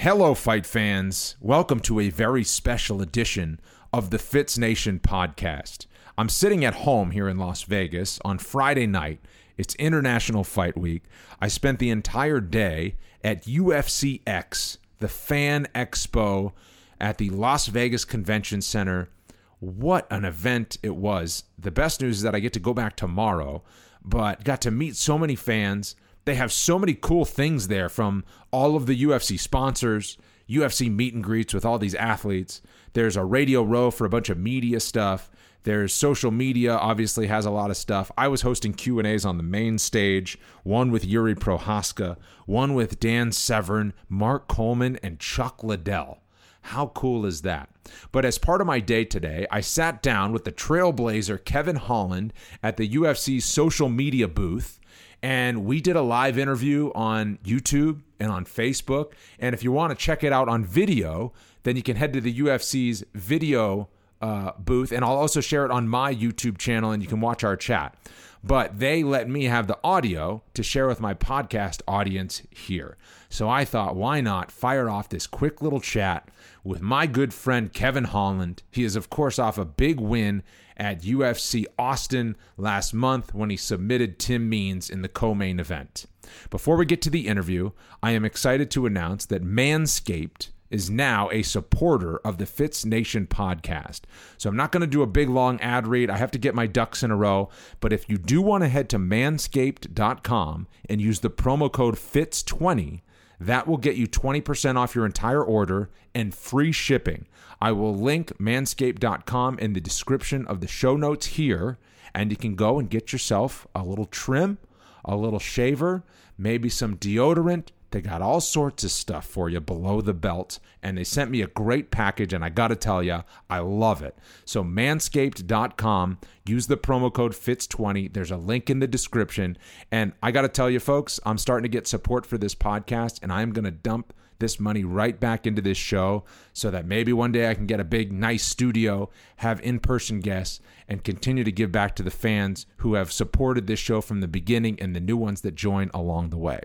Hello, 0.00 0.32
fight 0.32 0.64
fans. 0.64 1.36
Welcome 1.40 1.80
to 1.80 2.00
a 2.00 2.08
very 2.08 2.42
special 2.42 3.02
edition 3.02 3.60
of 3.92 4.08
the 4.08 4.18
Fitz 4.18 4.56
Nation 4.56 4.98
podcast. 4.98 5.84
I'm 6.16 6.30
sitting 6.30 6.64
at 6.64 6.72
home 6.72 7.10
here 7.10 7.28
in 7.28 7.36
Las 7.36 7.64
Vegas 7.64 8.18
on 8.24 8.38
Friday 8.38 8.86
night. 8.86 9.20
It's 9.58 9.74
International 9.74 10.42
Fight 10.42 10.74
Week. 10.74 11.02
I 11.38 11.48
spent 11.48 11.80
the 11.80 11.90
entire 11.90 12.40
day 12.40 12.96
at 13.22 13.44
UFC 13.44 14.22
X, 14.26 14.78
the 15.00 15.08
fan 15.08 15.68
expo 15.74 16.52
at 16.98 17.18
the 17.18 17.28
Las 17.28 17.66
Vegas 17.66 18.06
Convention 18.06 18.62
Center. 18.62 19.10
What 19.58 20.10
an 20.10 20.24
event 20.24 20.78
it 20.82 20.96
was. 20.96 21.44
The 21.58 21.70
best 21.70 22.00
news 22.00 22.16
is 22.16 22.22
that 22.22 22.34
I 22.34 22.40
get 22.40 22.54
to 22.54 22.58
go 22.58 22.72
back 22.72 22.96
tomorrow, 22.96 23.62
but 24.02 24.44
got 24.44 24.62
to 24.62 24.70
meet 24.70 24.96
so 24.96 25.18
many 25.18 25.36
fans. 25.36 25.94
They 26.24 26.34
have 26.34 26.52
so 26.52 26.78
many 26.78 26.94
cool 26.94 27.24
things 27.24 27.68
there 27.68 27.88
from 27.88 28.24
all 28.50 28.76
of 28.76 28.86
the 28.86 29.02
UFC 29.04 29.38
sponsors, 29.38 30.18
UFC 30.48 30.90
meet 30.90 31.14
and 31.14 31.24
greets 31.24 31.54
with 31.54 31.64
all 31.64 31.78
these 31.78 31.94
athletes. 31.94 32.60
There's 32.92 33.16
a 33.16 33.24
radio 33.24 33.62
row 33.62 33.90
for 33.90 34.04
a 34.04 34.10
bunch 34.10 34.28
of 34.28 34.38
media 34.38 34.80
stuff. 34.80 35.30
There's 35.62 35.92
social 35.92 36.30
media 36.30 36.74
obviously 36.74 37.26
has 37.26 37.44
a 37.44 37.50
lot 37.50 37.70
of 37.70 37.76
stuff. 37.76 38.10
I 38.16 38.28
was 38.28 38.42
hosting 38.42 38.72
Q&As 38.72 39.24
on 39.24 39.36
the 39.36 39.42
main 39.42 39.78
stage, 39.78 40.38
one 40.64 40.90
with 40.90 41.08
Jiri 41.08 41.36
Prochazka, 41.36 42.16
one 42.46 42.74
with 42.74 42.98
Dan 42.98 43.30
Severn, 43.30 43.92
Mark 44.08 44.48
Coleman 44.48 44.98
and 45.02 45.20
Chuck 45.20 45.62
Liddell. 45.62 46.22
How 46.62 46.88
cool 46.88 47.26
is 47.26 47.42
that? 47.42 47.68
But 48.10 48.24
as 48.24 48.38
part 48.38 48.60
of 48.60 48.66
my 48.66 48.80
day 48.80 49.04
today, 49.04 49.46
I 49.50 49.60
sat 49.60 50.02
down 50.02 50.32
with 50.32 50.44
the 50.44 50.52
trailblazer 50.52 51.44
Kevin 51.44 51.76
Holland 51.76 52.32
at 52.62 52.76
the 52.76 52.88
UFC 52.88 53.40
social 53.40 53.88
media 53.88 54.28
booth 54.28 54.79
and 55.22 55.64
we 55.64 55.80
did 55.80 55.96
a 55.96 56.02
live 56.02 56.38
interview 56.38 56.90
on 56.94 57.38
YouTube 57.44 58.00
and 58.18 58.30
on 58.30 58.44
Facebook. 58.44 59.12
And 59.38 59.54
if 59.54 59.62
you 59.62 59.72
want 59.72 59.90
to 59.90 59.96
check 59.96 60.24
it 60.24 60.32
out 60.32 60.48
on 60.48 60.64
video, 60.64 61.32
then 61.62 61.76
you 61.76 61.82
can 61.82 61.96
head 61.96 62.12
to 62.14 62.20
the 62.20 62.38
UFC's 62.40 63.04
video 63.14 63.88
uh, 64.20 64.52
booth, 64.58 64.92
and 64.92 65.04
I'll 65.04 65.16
also 65.16 65.40
share 65.40 65.64
it 65.64 65.70
on 65.70 65.88
my 65.88 66.14
YouTube 66.14 66.58
channel, 66.58 66.90
and 66.90 67.02
you 67.02 67.08
can 67.08 67.20
watch 67.20 67.42
our 67.42 67.56
chat. 67.56 67.96
But 68.42 68.78
they 68.78 69.02
let 69.02 69.28
me 69.28 69.44
have 69.44 69.66
the 69.66 69.78
audio 69.84 70.42
to 70.54 70.62
share 70.62 70.86
with 70.86 71.00
my 71.00 71.12
podcast 71.12 71.82
audience 71.86 72.42
here. 72.50 72.96
So 73.28 73.48
I 73.48 73.64
thought, 73.64 73.96
why 73.96 74.20
not 74.22 74.50
fire 74.50 74.88
off 74.88 75.10
this 75.10 75.26
quick 75.26 75.60
little 75.60 75.80
chat 75.80 76.28
with 76.64 76.80
my 76.80 77.06
good 77.06 77.34
friend 77.34 77.72
Kevin 77.72 78.04
Holland? 78.04 78.62
He 78.70 78.82
is, 78.84 78.96
of 78.96 79.10
course, 79.10 79.38
off 79.38 79.58
a 79.58 79.66
big 79.66 80.00
win 80.00 80.42
at 80.80 81.02
UFC 81.02 81.66
Austin 81.78 82.36
last 82.56 82.94
month 82.94 83.34
when 83.34 83.50
he 83.50 83.56
submitted 83.56 84.18
Tim 84.18 84.48
Means 84.48 84.88
in 84.88 85.02
the 85.02 85.08
co 85.08 85.34
main 85.34 85.60
event. 85.60 86.06
Before 86.48 86.76
we 86.76 86.86
get 86.86 87.02
to 87.02 87.10
the 87.10 87.28
interview, 87.28 87.72
I 88.02 88.12
am 88.12 88.24
excited 88.24 88.70
to 88.72 88.86
announce 88.86 89.26
that 89.26 89.44
Manscaped 89.44 90.48
is 90.70 90.88
now 90.88 91.28
a 91.30 91.42
supporter 91.42 92.18
of 92.18 92.38
the 92.38 92.46
Fitz 92.46 92.84
Nation 92.84 93.26
podcast. 93.26 94.02
So 94.38 94.48
I'm 94.48 94.56
not 94.56 94.72
going 94.72 94.80
to 94.80 94.86
do 94.86 95.02
a 95.02 95.06
big 95.06 95.28
long 95.28 95.60
ad 95.60 95.86
read. 95.86 96.08
I 96.08 96.16
have 96.16 96.30
to 96.30 96.38
get 96.38 96.54
my 96.54 96.66
ducks 96.66 97.02
in 97.02 97.10
a 97.10 97.16
row. 97.16 97.50
But 97.80 97.92
if 97.92 98.08
you 98.08 98.16
do 98.16 98.40
want 98.40 98.62
to 98.62 98.68
head 98.68 98.88
to 98.90 98.98
manscaped.com 98.98 100.68
and 100.88 101.00
use 101.00 101.20
the 101.20 101.30
promo 101.30 101.70
code 101.70 101.96
FITZ20, 101.96 103.02
that 103.40 103.66
will 103.66 103.78
get 103.78 103.96
you 103.96 104.06
20% 104.06 104.76
off 104.76 104.94
your 104.94 105.06
entire 105.06 105.42
order 105.42 105.88
and 106.14 106.34
free 106.34 106.72
shipping. 106.72 107.26
I 107.60 107.72
will 107.72 107.94
link 107.94 108.36
manscaped.com 108.38 109.58
in 109.58 109.72
the 109.72 109.80
description 109.80 110.46
of 110.46 110.60
the 110.60 110.68
show 110.68 110.96
notes 110.96 111.26
here, 111.26 111.78
and 112.14 112.30
you 112.30 112.36
can 112.36 112.54
go 112.54 112.78
and 112.78 112.90
get 112.90 113.12
yourself 113.12 113.66
a 113.74 113.82
little 113.82 114.04
trim, 114.04 114.58
a 115.04 115.16
little 115.16 115.38
shaver, 115.38 116.04
maybe 116.36 116.68
some 116.68 116.96
deodorant. 116.96 117.68
They 117.90 118.00
got 118.00 118.22
all 118.22 118.40
sorts 118.40 118.84
of 118.84 118.92
stuff 118.92 119.26
for 119.26 119.48
you 119.48 119.60
below 119.60 120.00
the 120.00 120.14
belt, 120.14 120.60
and 120.82 120.96
they 120.96 121.04
sent 121.04 121.30
me 121.30 121.42
a 121.42 121.48
great 121.48 121.90
package, 121.90 122.32
and 122.32 122.44
I 122.44 122.48
got 122.48 122.68
to 122.68 122.76
tell 122.76 123.02
you, 123.02 123.24
I 123.48 123.58
love 123.58 124.02
it. 124.02 124.16
So, 124.44 124.62
manscaped.com, 124.62 126.18
use 126.46 126.68
the 126.68 126.76
promo 126.76 127.12
code 127.12 127.32
FITZ20. 127.32 128.12
There's 128.12 128.30
a 128.30 128.36
link 128.36 128.70
in 128.70 128.78
the 128.78 128.86
description. 128.86 129.58
And 129.90 130.12
I 130.22 130.30
got 130.30 130.42
to 130.42 130.48
tell 130.48 130.70
you, 130.70 130.78
folks, 130.78 131.18
I'm 131.26 131.38
starting 131.38 131.64
to 131.64 131.76
get 131.76 131.88
support 131.88 132.26
for 132.26 132.38
this 132.38 132.54
podcast, 132.54 133.18
and 133.22 133.32
I'm 133.32 133.52
to 133.52 133.70
dump 133.70 134.14
this 134.40 134.58
money 134.58 134.84
right 134.84 135.20
back 135.20 135.46
into 135.46 135.62
this 135.62 135.76
show 135.76 136.24
so 136.52 136.70
that 136.70 136.86
maybe 136.86 137.12
one 137.12 137.30
day 137.30 137.48
I 137.48 137.54
can 137.54 137.66
get 137.66 137.78
a 137.78 137.84
big, 137.84 138.10
nice 138.10 138.42
studio, 138.42 139.10
have 139.36 139.60
in 139.60 139.78
person 139.78 140.20
guests, 140.20 140.60
and 140.88 141.04
continue 141.04 141.44
to 141.44 141.52
give 141.52 141.70
back 141.70 141.94
to 141.96 142.02
the 142.02 142.10
fans 142.10 142.66
who 142.78 142.94
have 142.94 143.12
supported 143.12 143.66
this 143.66 143.78
show 143.78 144.00
from 144.00 144.20
the 144.20 144.28
beginning 144.28 144.80
and 144.80 144.96
the 144.96 145.00
new 145.00 145.16
ones 145.16 145.42
that 145.42 145.54
join 145.54 145.90
along 145.94 146.30
the 146.30 146.38
way. 146.38 146.60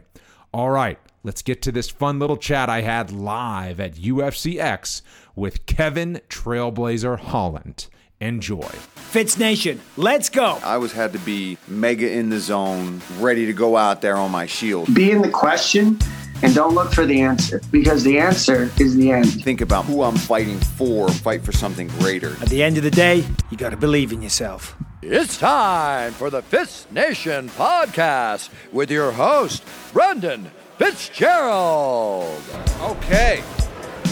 All 0.56 0.70
right, 0.70 0.98
let's 1.22 1.42
get 1.42 1.62
to 1.64 1.72
this 1.74 1.90
fun 1.90 2.18
little 2.18 2.38
chat 2.38 2.70
I 2.70 2.80
had 2.80 3.12
live 3.12 3.78
at 3.82 3.96
UFC 3.96 4.58
X 4.58 5.02
with 5.36 5.66
Kevin 5.66 6.22
Trailblazer 6.30 7.20
Holland. 7.20 7.88
Enjoy. 8.22 8.62
Fitz 8.62 9.38
Nation, 9.38 9.82
let's 9.98 10.30
go. 10.30 10.58
I 10.64 10.76
always 10.76 10.94
had 10.94 11.12
to 11.12 11.20
be 11.20 11.58
mega 11.68 12.10
in 12.10 12.30
the 12.30 12.40
zone, 12.40 13.02
ready 13.20 13.46
to 13.48 13.52
go 13.52 13.76
out 13.76 14.00
there 14.00 14.16
on 14.16 14.32
my 14.32 14.46
shield. 14.46 14.94
Be 14.94 15.12
in 15.12 15.22
the 15.22 15.30
question 15.30 16.00
and 16.42 16.56
don't 16.56 16.74
look 16.74 16.94
for 16.94 17.06
the 17.06 17.20
answer 17.20 17.60
because 17.70 18.06
the 18.06 18.18
answer 18.18 18.72
is 18.80 18.96
the 18.96 19.12
end. 19.12 19.44
Think 19.44 19.60
about 19.60 19.84
who 19.84 20.04
I'm 20.04 20.16
fighting 20.16 20.60
for, 20.60 21.10
fight 21.10 21.44
for 21.44 21.52
something 21.52 21.90
greater. 22.00 22.38
At 22.42 22.48
the 22.48 22.64
end 22.64 22.78
of 22.78 22.84
the 22.84 22.92
day, 22.92 23.26
you 23.52 23.58
got 23.58 23.72
to 23.72 23.78
believe 23.78 24.14
in 24.14 24.22
yourself. 24.22 24.78
It's 25.08 25.38
time 25.38 26.14
for 26.14 26.32
the 26.32 26.42
Fitz 26.42 26.88
Nation 26.90 27.48
podcast 27.50 28.50
with 28.72 28.90
your 28.90 29.12
host, 29.12 29.64
Brendan 29.94 30.50
Fitzgerald. 30.80 32.42
Okay, 32.82 33.44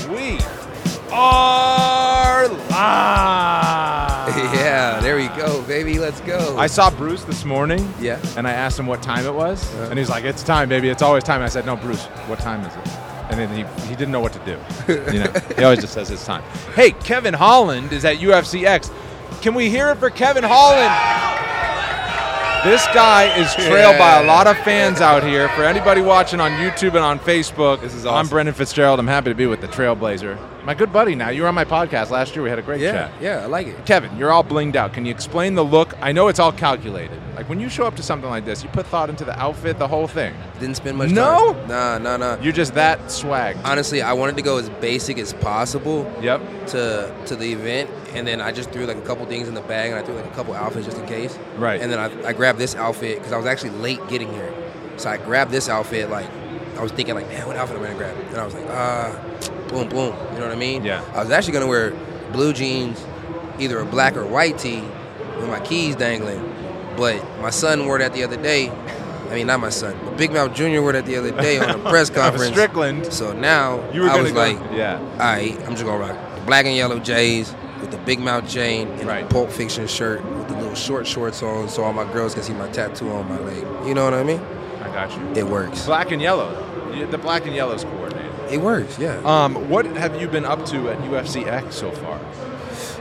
we 0.08 0.38
are 1.12 2.48
live. 2.48 4.14
Yeah, 4.54 5.00
there 5.00 5.16
we 5.16 5.30
go, 5.30 5.64
baby. 5.64 5.98
Let's 5.98 6.22
go. 6.22 6.58
I 6.58 6.68
saw 6.68 6.92
Bruce 6.92 7.24
this 7.24 7.44
morning. 7.44 7.92
Yeah. 8.00 8.22
And 8.38 8.48
I 8.48 8.52
asked 8.52 8.78
him 8.78 8.86
what 8.86 9.02
time 9.02 9.25
it 9.25 9.34
was, 9.34 9.64
uh-huh. 9.74 9.90
and 9.90 9.98
he's 9.98 10.10
like, 10.10 10.24
"It's 10.24 10.44
time, 10.44 10.70
baby. 10.70 10.90
It's 10.90 11.02
always 11.02 11.24
time." 11.24 11.42
I 11.42 11.50
said, 11.50 11.66
"No, 11.66 11.75
Bruce, 11.75 12.06
what 12.28 12.40
time 12.40 12.64
is 12.66 12.75
it?" 12.75 12.88
And 13.30 13.40
then 13.40 13.50
he, 13.50 13.88
he 13.88 13.96
didn't 13.96 14.12
know 14.12 14.20
what 14.20 14.34
to 14.34 14.40
do. 14.40 14.60
You 15.12 15.24
know, 15.24 15.31
he 15.58 15.64
always 15.64 15.81
just 15.81 15.94
says 15.94 16.12
it's 16.12 16.25
time. 16.25 16.44
Hey, 16.75 16.92
Kevin 16.92 17.34
Holland 17.34 17.92
is 17.92 18.06
at 18.06 18.18
UFC 18.18 18.66
X. 18.66 18.92
Can 19.41 19.53
we 19.53 19.69
hear 19.69 19.89
it 19.89 19.97
for 19.97 20.09
Kevin 20.09 20.44
Holland? 20.44 20.91
This 22.63 22.85
guy 22.94 23.35
is 23.38 23.53
trailed 23.55 23.97
by 23.97 24.21
a 24.21 24.25
lot 24.25 24.47
of 24.47 24.57
fans 24.59 25.01
out 25.01 25.21
here. 25.23 25.49
For 25.49 25.63
anybody 25.63 26.01
watching 26.01 26.39
on 26.39 26.51
YouTube 26.51 26.95
and 26.95 26.99
on 26.99 27.19
Facebook, 27.19 27.81
This 27.81 27.94
is 27.94 28.05
awesome. 28.05 28.16
I'm. 28.25 28.27
Brendan 28.29 28.55
Fitzgerald. 28.55 28.99
I'm 28.99 29.07
happy 29.07 29.31
to 29.31 29.35
be 29.35 29.47
with 29.47 29.59
the 29.59 29.67
Trailblazer. 29.67 30.38
My 30.66 30.74
good 30.74 30.94
buddy 30.94 31.13
now. 31.13 31.28
You 31.28 31.41
were 31.41 31.50
on 31.50 31.56
my 31.56 31.66
podcast 31.66 32.09
last 32.09 32.35
year. 32.35 32.41
We 32.44 32.50
had 32.50 32.57
a 32.57 32.62
great 32.62 32.79
yeah, 32.79 32.91
chat. 33.09 33.22
yeah, 33.22 33.40
I 33.44 33.47
like 33.47 33.68
it. 33.68 33.85
Kevin, 33.85 34.16
you're 34.18 34.31
all 34.31 34.46
blinged 34.46 34.78
out. 34.78 34.94
Can 34.94 35.06
you 35.06 35.12
explain 35.12 35.56
the 35.56 35.63
look? 35.63 35.94
I 36.01 36.13
know 36.13 36.29
it's 36.29 36.40
all 36.40 36.53
calculated. 36.53 37.19
Like 37.35 37.50
when 37.50 37.59
you 37.59 37.68
show 37.68 37.85
up 37.85 37.97
to 37.97 38.03
something 38.03 38.29
like 38.29 38.46
this, 38.46 38.63
you 38.63 38.69
put 38.69 38.85
thought 38.88 39.09
into 39.09 39.25
the 39.25 39.38
outfit, 39.38 39.78
the 39.78 39.88
whole 39.90 40.07
thing. 40.07 40.34
Didn't 40.62 40.75
spend 40.75 40.97
much 40.97 41.07
time. 41.09 41.16
No? 41.16 41.53
time. 41.53 41.68
Nah, 41.68 41.97
nah, 41.97 42.18
nah. 42.18 42.41
You're 42.41 42.53
just 42.53 42.75
that 42.75 43.12
swag. 43.12 43.57
Honestly, 43.66 44.01
I 44.01 44.13
wanted 44.13 44.38
to 44.38 44.41
go 44.41 44.57
as 44.57 44.69
basic 44.69 45.18
as 45.18 45.34
possible 45.34 46.09
Yep. 46.22 46.68
to 46.68 47.13
to 47.25 47.35
the 47.35 47.51
event, 47.51 47.90
and 48.13 48.25
then 48.25 48.40
I 48.40 48.53
just 48.53 48.72
threw 48.72 48.85
like 48.85 48.97
a 48.97 49.01
couple 49.01 49.25
things 49.25 49.50
in 49.50 49.56
the 49.56 49.62
bag, 49.62 49.91
and 49.91 50.00
I 50.00 50.03
threw 50.03 50.16
like 50.16 50.25
a 50.25 50.35
couple 50.35 50.53
outfits 50.53 50.85
just 50.85 50.97
in 50.97 51.06
case. 51.07 51.38
Right. 51.57 51.81
And 51.81 51.91
then 51.91 52.00
I, 52.00 52.30
I 52.30 52.31
grabbed 52.31 52.59
this 52.59 52.74
outfit 52.75 53.18
because 53.18 53.34
I 53.34 53.38
was 53.38 53.47
actually 53.47 53.72
late 53.72 54.00
getting 54.07 54.31
here, 54.31 54.53
so 54.95 55.09
I 55.09 55.18
grabbed 55.18 55.51
this 55.51 55.68
outfit. 55.68 56.09
Like 56.09 56.30
I 56.78 56.81
was 56.81 56.91
thinking, 56.91 57.16
like, 57.16 57.28
man, 57.28 57.45
what 57.47 57.56
outfit 57.56 57.78
am 57.78 57.84
I 57.84 57.88
gonna 57.88 57.97
grab? 57.97 58.17
And 58.29 58.38
I 58.38 58.45
was 58.45 58.53
like, 58.53 58.66
ah, 58.69 59.16
boom, 59.69 59.89
boom. 59.89 60.16
You 60.34 60.39
know 60.39 60.47
what 60.47 60.51
I 60.51 60.56
mean? 60.56 60.84
Yeah. 60.84 61.03
I 61.13 61.22
was 61.23 61.31
actually 61.31 61.53
gonna 61.53 61.67
wear 61.67 61.91
blue 62.31 62.53
jeans, 62.53 63.03
either 63.59 63.79
a 63.79 63.85
black 63.85 64.16
or 64.17 64.25
white 64.25 64.57
tee, 64.57 64.81
with 65.38 65.47
my 65.47 65.59
keys 65.59 65.95
dangling. 65.95 66.41
But 66.97 67.23
my 67.41 67.50
son 67.50 67.85
wore 67.85 67.97
that 68.00 68.13
the 68.13 68.23
other 68.23 68.38
day. 68.38 68.69
I 69.29 69.35
mean, 69.38 69.47
not 69.47 69.59
my 69.62 69.69
son, 69.69 69.97
but 70.03 70.16
Big 70.17 70.31
Mouth 70.31 70.53
Jr. 70.53 70.79
wore 70.81 70.91
that 70.94 71.06
the 71.07 71.16
other 71.16 71.31
day 71.31 71.57
on 71.57 71.69
a 71.69 71.78
press 71.89 72.09
conference. 72.12 72.51
Strickland. 72.51 73.12
So 73.12 73.33
now 73.33 73.89
You 73.91 74.01
were 74.01 74.09
I 74.09 74.21
was 74.21 74.31
go- 74.31 74.38
like, 74.39 74.57
yeah. 74.74 75.00
all 75.13 75.18
right, 75.18 75.57
I'm 75.65 75.71
just 75.71 75.83
gonna 75.86 75.98
rock 75.98 76.36
the 76.36 76.42
black 76.45 76.65
and 76.65 76.75
yellow 76.75 77.00
J's 77.00 77.56
with 77.81 77.89
the 77.89 77.98
Big 78.00 78.19
Mouth 78.19 78.48
chain 78.48 78.88
and 78.89 79.07
Right. 79.07 79.24
a 79.24 79.27
Pulp 79.27 79.50
Fiction 79.50 79.88
shirt 79.88 80.24
with 80.24 80.50
the 80.50 80.56
little 80.56 80.75
short 80.75 81.07
shorts 81.07 81.42
on, 81.42 81.68
so 81.68 81.83
all 81.83 81.94
my 81.94 82.06
girls 82.13 82.33
can 82.36 82.44
see 82.44 82.53
my 82.53 82.68
tattoo 82.69 83.09
on 83.12 83.27
my 83.27 83.39
leg. 83.39 83.65
You 83.88 83.95
know 83.95 84.03
what 84.06 84.13
I 84.13 84.24
mean? 84.24 84.39
Got 84.94 85.12
you. 85.18 85.28
It 85.36 85.48
works. 85.48 85.86
Black 85.86 86.12
and 86.12 86.22
yellow. 86.22 86.60
The 87.10 87.18
black 87.18 87.45
and 87.45 87.56
yellow's 87.56 87.84
coordinated. 87.84 88.31
It 88.51 88.62
works. 88.62 89.00
Yeah. 89.00 89.19
Um, 89.25 89.69
what 89.69 89.86
have 89.86 90.19
you 90.22 90.28
been 90.28 90.45
up 90.45 90.66
to 90.68 90.90
at 90.90 91.00
UFC 91.00 91.45
X 91.48 91.75
so 91.75 91.92
far? 91.92 92.19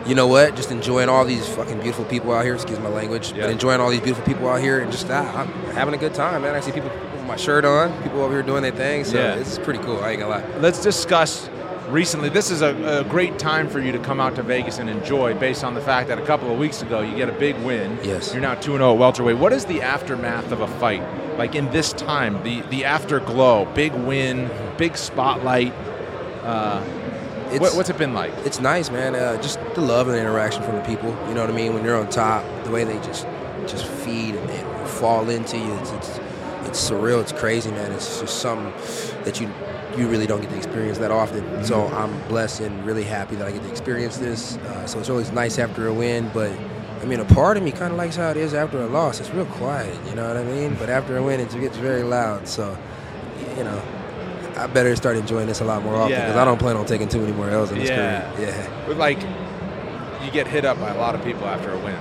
you 0.06 0.17
know 0.17 0.27
what? 0.27 0.56
Just 0.56 0.73
enjoying 0.73 1.09
all 1.09 1.25
these 1.25 1.47
fucking 1.49 1.79
beautiful 1.81 2.05
people 2.06 2.33
out 2.33 2.44
here. 2.44 2.55
Excuse 2.55 2.81
my 2.81 2.89
language, 2.89 3.31
Yeah. 3.33 3.43
but 3.43 3.50
enjoying 3.50 3.81
all 3.81 3.89
these 3.91 4.00
beautiful 4.00 4.25
people 4.25 4.49
out 4.49 4.61
here 4.61 4.81
and 4.81 4.91
just 4.91 5.09
uh, 5.09 5.31
I'm 5.35 5.47
having 5.75 5.94
a 5.94 5.97
good 5.99 6.12
time, 6.12 6.43
man. 6.43 6.55
I 6.56 6.61
see 6.61 6.73
people 6.73 6.91
with 6.91 7.25
my 7.25 7.37
shirt 7.37 7.65
on, 7.65 7.93
people 8.03 8.21
over 8.23 8.33
here 8.35 8.43
doing 8.43 8.62
their 8.62 8.73
thing. 8.73 9.05
So 9.05 9.17
Yeah. 9.19 9.35
it's 9.35 9.59
pretty 9.61 9.79
cool. 9.81 10.03
I 10.03 10.11
ain't 10.11 10.21
gonna 10.21 10.35
lie. 10.38 10.59
Let's 10.59 10.83
discuss 10.83 11.49
recently. 11.93 12.29
This 12.31 12.50
is 12.50 12.62
a, 12.62 13.00
a 13.00 13.05
great 13.05 13.39
time 13.39 13.69
for 13.69 13.79
you 13.79 13.93
to 13.93 13.99
come 13.99 14.19
out 14.21 14.35
to 14.37 14.43
Vegas 14.43 14.79
and 14.79 14.89
enjoy, 14.91 15.35
based 15.35 15.62
on 15.62 15.75
the 15.75 15.81
fact 15.81 16.09
that 16.09 16.19
a 16.19 16.25
couple 16.25 16.50
of 16.50 16.59
weeks 16.59 16.83
ago 16.83 17.00
you 17.03 17.15
get 17.15 17.29
a 17.29 17.33
big 17.33 17.56
win. 17.59 17.99
Yes. 18.03 18.33
You're 18.33 18.43
now 18.43 18.55
two 18.55 18.73
and 18.73 18.81
zero 18.81 18.93
at 18.94 18.99
welterweight. 18.99 19.37
What 19.39 19.53
is 19.53 19.67
the 19.67 19.83
aftermath 19.83 20.50
of 20.50 20.61
a 20.61 20.67
fight? 20.79 21.03
Like 21.39 21.55
in 21.55 21.71
this 21.71 21.93
time, 21.93 22.43
the 22.43 22.62
the 22.62 22.85
afterglow, 22.85 23.67
big 23.75 23.93
win, 23.94 24.50
big 24.79 24.97
spotlight. 24.97 25.73
It's, 27.50 27.61
What, 27.61 27.77
what's 27.77 27.91
it 27.91 27.99
been 27.99 28.15
like? 28.15 28.33
it's 28.47 28.61
nice, 28.61 28.91
man. 28.91 29.15
Uh, 29.15 29.37
just 29.43 29.61
the 29.75 29.83
love 29.83 30.09
and 30.09 30.17
the 30.17 30.21
interaction 30.21 30.62
from 30.62 30.77
the 30.77 30.83
people. 30.83 31.11
You 31.29 31.35
know 31.35 31.43
what 31.43 31.50
I 31.50 31.55
mean? 31.55 31.75
When 31.75 31.85
you're 31.85 31.99
on 31.99 32.09
top, 32.09 32.43
the 32.65 32.71
way 32.71 32.85
they 32.85 32.97
just 33.00 33.27
just 33.67 33.87
feed 33.87 34.35
and, 34.35 34.50
and 34.50 34.88
fall 34.88 35.29
into 35.29 35.59
you, 35.59 35.73
it's, 35.79 35.93
it's 35.93 36.19
it's 36.67 36.91
surreal. 36.91 37.21
It's 37.21 37.33
crazy, 37.33 37.71
man. 37.71 37.93
It's 37.93 38.21
just 38.21 38.41
something 38.41 38.73
that 39.25 39.38
you 39.41 39.49
you 39.97 40.09
really 40.09 40.27
don't 40.27 40.41
get 40.41 40.50
to 40.50 40.56
experience 40.56 40.99
that 40.99 41.11
often. 41.11 41.65
So 41.65 41.87
I'm 41.89 42.17
blessed 42.29 42.61
and 42.61 42.85
really 42.87 43.05
happy 43.05 43.37
that 43.37 43.47
I 43.47 43.53
get 43.53 43.62
to 43.62 43.69
experience 43.71 44.17
this. 44.19 44.56
Uh, 44.56 44.87
so 44.87 44.99
it's 44.99 45.11
always 45.11 45.31
nice 45.33 45.59
after 45.59 45.87
a 45.89 45.93
win, 45.94 46.31
but. 46.35 46.53
I 47.00 47.05
mean, 47.05 47.19
a 47.19 47.25
part 47.25 47.56
of 47.56 47.65
me 47.65 47.73
kind 47.73 47.91
of 47.91 47.99
likes 47.99 48.15
how 48.15 48.31
it 48.31 48.37
is 48.37 48.55
after 48.55 48.81
a 48.81 48.87
loss. 48.87 49.19
It's 49.19 49.29
real 49.31 49.44
quiet, 49.47 49.93
you 50.09 50.15
know 50.15 50.29
what 50.29 50.37
I 50.37 50.44
mean? 50.44 50.77
But 50.79 50.89
after 50.89 51.17
a 51.17 51.23
win, 51.25 51.41
it 51.41 51.50
gets 51.50 51.77
very 51.77 52.05
loud. 52.05 52.47
So, 52.47 52.79
you 53.59 53.65
know, 53.65 53.83
I 54.56 54.69
better 54.69 54.94
start 54.94 55.17
enjoying 55.17 55.49
this 55.49 55.61
a 55.61 55.65
lot 55.65 55.83
more 55.83 55.97
often 55.97 56.11
because 56.15 56.37
Yeah. 56.37 56.43
I 56.43 56.45
don't 56.45 56.59
plan 56.61 56.77
on 56.77 56.87
taking 56.87 57.09
too 57.09 57.19
many 57.19 57.33
more 57.33 57.50
L's 57.50 57.73
in 57.73 57.79
this 57.81 57.88
Yeah. 57.88 58.31
career. 58.37 58.50
Yeah. 58.50 58.67
But, 58.87 58.99
Like, 58.99 59.19
you 60.25 60.31
get 60.31 60.47
hit 60.47 60.65
up 60.65 60.79
by 60.79 60.91
a 60.91 60.97
lot 60.97 61.17
of 61.17 61.25
people 61.25 61.45
after 61.49 61.73
a 61.73 61.79
win. 61.79 61.97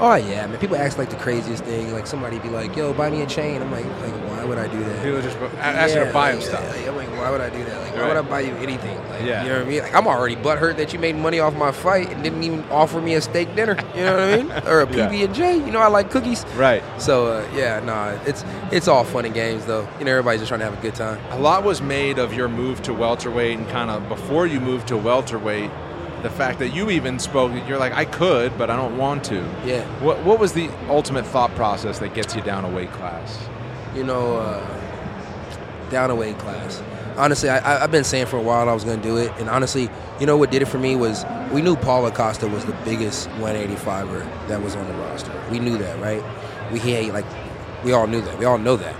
Oh 0.00 0.14
yeah, 0.14 0.44
I 0.44 0.46
man. 0.46 0.56
People 0.58 0.76
ask 0.76 0.96
like 0.96 1.10
the 1.10 1.16
craziest 1.16 1.64
thing. 1.64 1.92
Like 1.92 2.06
somebody 2.06 2.38
be 2.38 2.48
like, 2.48 2.74
"Yo, 2.76 2.92
buy 2.94 3.08
me 3.10 3.22
a 3.22 3.26
chain." 3.26 3.60
I'm 3.62 3.70
like, 3.72 3.84
like, 3.84 4.12
why 4.30 4.44
would 4.44 4.58
I 4.58 4.68
do 4.68 4.78
that? 4.84 5.02
People 5.02 5.20
just 5.22 5.36
a- 5.38 5.64
ask 5.64 5.94
you 5.94 6.00
to 6.00 6.06
Yeah, 6.06 6.12
buy 6.12 6.32
them 6.32 6.40
stuff. 6.42 6.62
yeah, 6.82 6.90
I'm 6.90 6.96
like, 6.96 7.05
why 7.16 7.30
would 7.30 7.40
I 7.40 7.48
do 7.50 7.64
that? 7.64 7.80
Like, 7.82 7.94
why 7.94 8.00
Right. 8.02 8.08
would 8.08 8.16
I 8.16 8.22
buy 8.22 8.40
you 8.40 8.54
anything? 8.56 8.96
Like, 9.10 9.22
Yeah. 9.24 9.42
You 9.42 9.48
know 9.50 9.58
what 9.58 9.66
I 9.66 9.70
mean? 9.70 9.82
Like, 9.82 9.94
I'm 9.94 10.06
already 10.06 10.36
butthurt 10.36 10.76
that 10.76 10.92
you 10.92 10.98
made 10.98 11.16
money 11.16 11.40
off 11.40 11.54
my 11.54 11.72
fight 11.72 12.10
and 12.10 12.22
didn't 12.22 12.42
even 12.42 12.64
offer 12.70 13.00
me 13.00 13.14
a 13.14 13.20
steak 13.20 13.54
dinner. 13.56 13.76
You 13.96 14.04
know 14.04 14.12
what 14.12 14.20
I 14.22 14.36
mean? 14.36 14.52
Or 14.66 14.80
a 14.82 14.86
PB 14.94 15.24
and 15.24 15.34
J. 15.34 15.54
You 15.56 15.70
know, 15.72 15.80
I 15.80 15.88
like 15.88 16.10
cookies. 16.10 16.44
Right. 16.56 16.82
So 16.98 17.26
uh, 17.26 17.44
yeah, 17.54 17.80
nah, 17.80 18.12
it's 18.26 18.44
it's 18.70 18.88
all 18.88 19.04
fun 19.04 19.24
and 19.24 19.34
games 19.34 19.64
though. 19.66 19.86
You 19.98 20.04
know, 20.04 20.10
everybody's 20.12 20.40
just 20.40 20.48
trying 20.48 20.60
to 20.60 20.66
have 20.66 20.78
a 20.78 20.82
good 20.82 20.94
time. 20.94 21.18
A 21.30 21.38
lot 21.38 21.64
was 21.64 21.80
made 21.82 22.18
of 22.18 22.34
your 22.34 22.48
move 22.48 22.82
to 22.82 22.92
welterweight 22.94 23.58
and 23.58 23.68
kind 23.68 23.90
of 23.90 24.08
before 24.08 24.46
you 24.46 24.60
moved 24.60 24.88
to 24.88 24.96
welterweight, 24.96 25.70
the 26.22 26.30
fact 26.30 26.58
that 26.58 26.68
you 26.70 26.90
even 26.90 27.18
spoke, 27.18 27.52
you're 27.68 27.78
like, 27.78 27.92
I 27.92 28.04
could, 28.04 28.56
but 28.58 28.68
I 28.70 28.76
don't 28.76 28.96
want 28.98 29.22
to. 29.24 29.44
Yeah. 29.64 29.82
What, 30.02 30.18
what 30.24 30.38
was 30.40 30.52
the 30.52 30.68
ultimate 30.88 31.26
thought 31.26 31.54
process 31.54 31.98
that 32.00 32.14
gets 32.14 32.34
you 32.34 32.42
down 32.42 32.64
a 32.64 32.68
weight 32.70 32.90
class? 32.92 33.38
you 33.94 34.02
know, 34.04 34.36
uh, 34.38 34.60
down 35.90 36.10
a 36.10 36.14
weight 36.14 36.36
class. 36.38 36.82
Honestly, 37.16 37.48
I, 37.48 37.82
I've 37.82 37.90
been 37.90 38.04
saying 38.04 38.26
for 38.26 38.36
a 38.36 38.42
while 38.42 38.68
I 38.68 38.72
was 38.72 38.84
going 38.84 39.00
to 39.00 39.02
do 39.02 39.16
it, 39.16 39.32
and 39.38 39.48
honestly, 39.48 39.88
you 40.20 40.26
know 40.26 40.36
what 40.36 40.50
did 40.50 40.62
it 40.62 40.66
for 40.66 40.78
me 40.78 40.96
was 40.96 41.24
we 41.52 41.62
knew 41.62 41.76
Paulo 41.76 42.10
Costa 42.10 42.46
was 42.46 42.64
the 42.64 42.76
biggest 42.84 43.28
185er 43.30 44.48
that 44.48 44.62
was 44.62 44.76
on 44.76 44.86
the 44.86 44.94
roster. 44.94 45.32
We 45.50 45.58
knew 45.58 45.78
that, 45.78 45.98
right? 46.00 46.22
We 46.72 46.78
had 46.78 47.12
like, 47.14 47.24
we 47.84 47.92
all 47.92 48.06
knew 48.06 48.20
that. 48.20 48.38
We 48.38 48.44
all 48.44 48.58
know 48.58 48.76
that. 48.76 48.94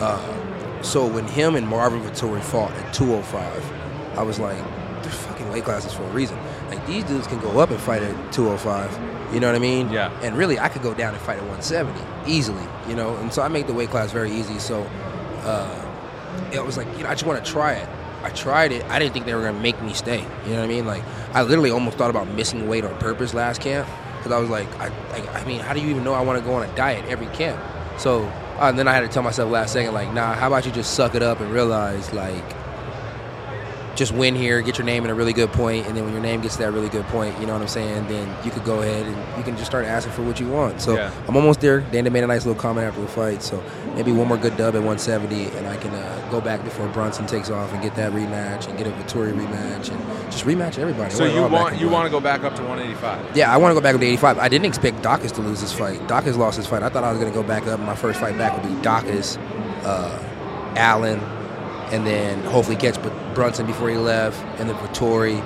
Uh, 0.00 0.82
so 0.82 1.06
when 1.06 1.26
him 1.26 1.56
and 1.56 1.66
Marvin 1.66 2.00
Vettori 2.00 2.42
fought 2.42 2.72
at 2.72 2.94
205, 2.94 4.18
I 4.18 4.22
was 4.22 4.38
like, 4.38 4.56
they're 5.02 5.12
fucking 5.12 5.48
weight 5.50 5.64
classes 5.64 5.92
for 5.92 6.04
a 6.04 6.10
reason. 6.10 6.38
Like 6.68 6.84
these 6.86 7.04
dudes 7.04 7.26
can 7.26 7.40
go 7.40 7.58
up 7.60 7.70
and 7.70 7.80
fight 7.80 8.02
at 8.02 8.32
205. 8.32 9.34
You 9.34 9.40
know 9.40 9.46
what 9.46 9.56
I 9.56 9.58
mean? 9.58 9.90
Yeah. 9.90 10.10
And 10.22 10.36
really, 10.36 10.58
I 10.58 10.68
could 10.68 10.82
go 10.82 10.94
down 10.94 11.14
and 11.14 11.22
fight 11.22 11.38
at 11.38 11.44
170 11.46 12.00
easily. 12.30 12.64
You 12.88 12.96
know, 12.96 13.16
and 13.16 13.32
so 13.32 13.42
I 13.42 13.48
make 13.48 13.66
the 13.66 13.74
weight 13.74 13.90
class 13.90 14.12
very 14.12 14.32
easy. 14.32 14.58
So 14.58 14.82
uh, 15.42 15.87
it 16.52 16.64
was 16.64 16.76
like, 16.76 16.86
you 16.96 17.04
know, 17.04 17.10
I 17.10 17.14
just 17.14 17.24
want 17.24 17.44
to 17.44 17.50
try 17.50 17.74
it. 17.74 17.88
I 18.22 18.30
tried 18.30 18.72
it. 18.72 18.84
I 18.86 18.98
didn't 18.98 19.12
think 19.12 19.26
they 19.26 19.34
were 19.34 19.42
gonna 19.42 19.60
make 19.60 19.80
me 19.82 19.94
stay. 19.94 20.20
You 20.44 20.52
know 20.52 20.56
what 20.56 20.64
I 20.64 20.66
mean? 20.66 20.86
Like, 20.86 21.02
I 21.34 21.42
literally 21.42 21.70
almost 21.70 21.98
thought 21.98 22.10
about 22.10 22.28
missing 22.28 22.68
weight 22.68 22.84
on 22.84 22.96
purpose 22.98 23.32
last 23.32 23.60
camp 23.60 23.88
because 24.16 24.32
I 24.32 24.38
was 24.38 24.50
like, 24.50 24.68
I, 24.80 24.88
I, 25.12 25.40
I 25.40 25.44
mean, 25.44 25.60
how 25.60 25.72
do 25.72 25.80
you 25.80 25.88
even 25.88 26.04
know 26.04 26.14
I 26.14 26.20
want 26.20 26.38
to 26.38 26.44
go 26.44 26.54
on 26.54 26.68
a 26.68 26.76
diet 26.76 27.04
every 27.08 27.28
camp? 27.28 27.60
So, 27.98 28.24
uh, 28.24 28.68
and 28.68 28.78
then 28.78 28.88
I 28.88 28.92
had 28.92 29.00
to 29.00 29.08
tell 29.08 29.22
myself 29.22 29.50
last 29.50 29.72
second, 29.72 29.94
like, 29.94 30.12
nah, 30.12 30.34
how 30.34 30.48
about 30.48 30.66
you 30.66 30.72
just 30.72 30.94
suck 30.94 31.14
it 31.14 31.22
up 31.22 31.40
and 31.40 31.52
realize, 31.52 32.12
like, 32.12 32.44
just 33.98 34.12
win 34.12 34.36
here, 34.36 34.62
get 34.62 34.78
your 34.78 34.84
name 34.84 35.02
in 35.04 35.10
a 35.10 35.14
really 35.14 35.32
good 35.32 35.52
point, 35.52 35.84
and 35.86 35.96
then 35.96 36.04
when 36.04 36.12
your 36.12 36.22
name 36.22 36.40
gets 36.40 36.54
to 36.54 36.62
that 36.62 36.70
really 36.72 36.88
good 36.88 37.04
point, 37.06 37.38
you 37.40 37.46
know 37.46 37.52
what 37.54 37.62
I'm 37.62 37.68
saying, 37.68 38.06
then 38.06 38.32
you 38.44 38.50
could 38.52 38.64
go 38.64 38.80
ahead 38.80 39.04
and 39.04 39.16
you 39.36 39.42
can 39.42 39.56
just 39.56 39.66
start 39.66 39.84
asking 39.84 40.12
for 40.12 40.22
what 40.22 40.38
you 40.38 40.46
want. 40.48 40.80
So 40.80 40.94
Yeah. 40.94 41.10
I'm 41.26 41.34
almost 41.36 41.60
there. 41.60 41.80
Dana 41.80 42.08
made 42.08 42.22
a 42.22 42.28
nice 42.28 42.46
little 42.46 42.60
comment 42.60 42.86
after 42.86 43.00
the 43.00 43.08
fight, 43.08 43.42
so 43.42 43.60
maybe 43.96 44.12
one 44.12 44.28
more 44.28 44.36
good 44.36 44.56
dub 44.56 44.76
at 44.76 44.82
170, 44.82 45.46
and 45.58 45.66
I 45.66 45.76
can 45.78 45.90
uh, 45.90 46.28
go 46.30 46.40
back 46.40 46.62
before 46.62 46.86
Brunson 46.88 47.26
takes 47.26 47.50
off 47.50 47.72
and 47.72 47.82
get 47.82 47.96
that 47.96 48.12
rematch 48.12 48.68
and 48.68 48.78
get 48.78 48.86
a 48.86 48.90
Vettori 48.90 49.32
rematch 49.32 49.90
and 49.90 50.30
just 50.32 50.44
rematch 50.44 50.78
everybody. 50.78 51.12
So 51.12 51.24
you 51.24 51.42
want 51.48 51.80
you 51.80 51.88
want 51.88 52.06
to 52.06 52.10
go 52.10 52.20
back 52.20 52.44
up 52.44 52.54
to 52.54 52.62
185? 52.62 53.36
Yeah, 53.36 53.52
I 53.52 53.56
want 53.56 53.72
to 53.72 53.74
go 53.74 53.80
back 53.80 53.94
up 53.96 54.00
to 54.00 54.06
85. 54.06 54.38
I 54.38 54.48
didn't 54.48 54.66
expect 54.66 55.02
Daukaus 55.02 55.32
to 55.32 55.40
lose 55.40 55.60
this 55.60 55.72
fight. 55.72 55.98
Daukaus 56.06 56.36
lost 56.36 56.56
his 56.56 56.68
fight. 56.68 56.84
I 56.84 56.88
thought 56.88 57.02
I 57.02 57.10
was 57.10 57.18
going 57.20 57.32
to 57.32 57.36
go 57.36 57.46
back 57.46 57.66
up. 57.66 57.80
My 57.80 57.96
first 57.96 58.20
fight 58.20 58.38
back 58.38 58.52
would 58.54 58.62
be 58.62 58.80
Daukaus, 58.80 59.38
uh, 59.84 60.16
Allen, 60.76 61.18
and 61.92 62.06
then 62.06 62.42
hopefully 62.44 62.76
catch 62.76 62.96
Brunson 63.34 63.66
before 63.66 63.88
he 63.90 63.96
left, 63.96 64.38
and 64.60 64.68
then 64.68 64.76
Vettori, 64.76 65.40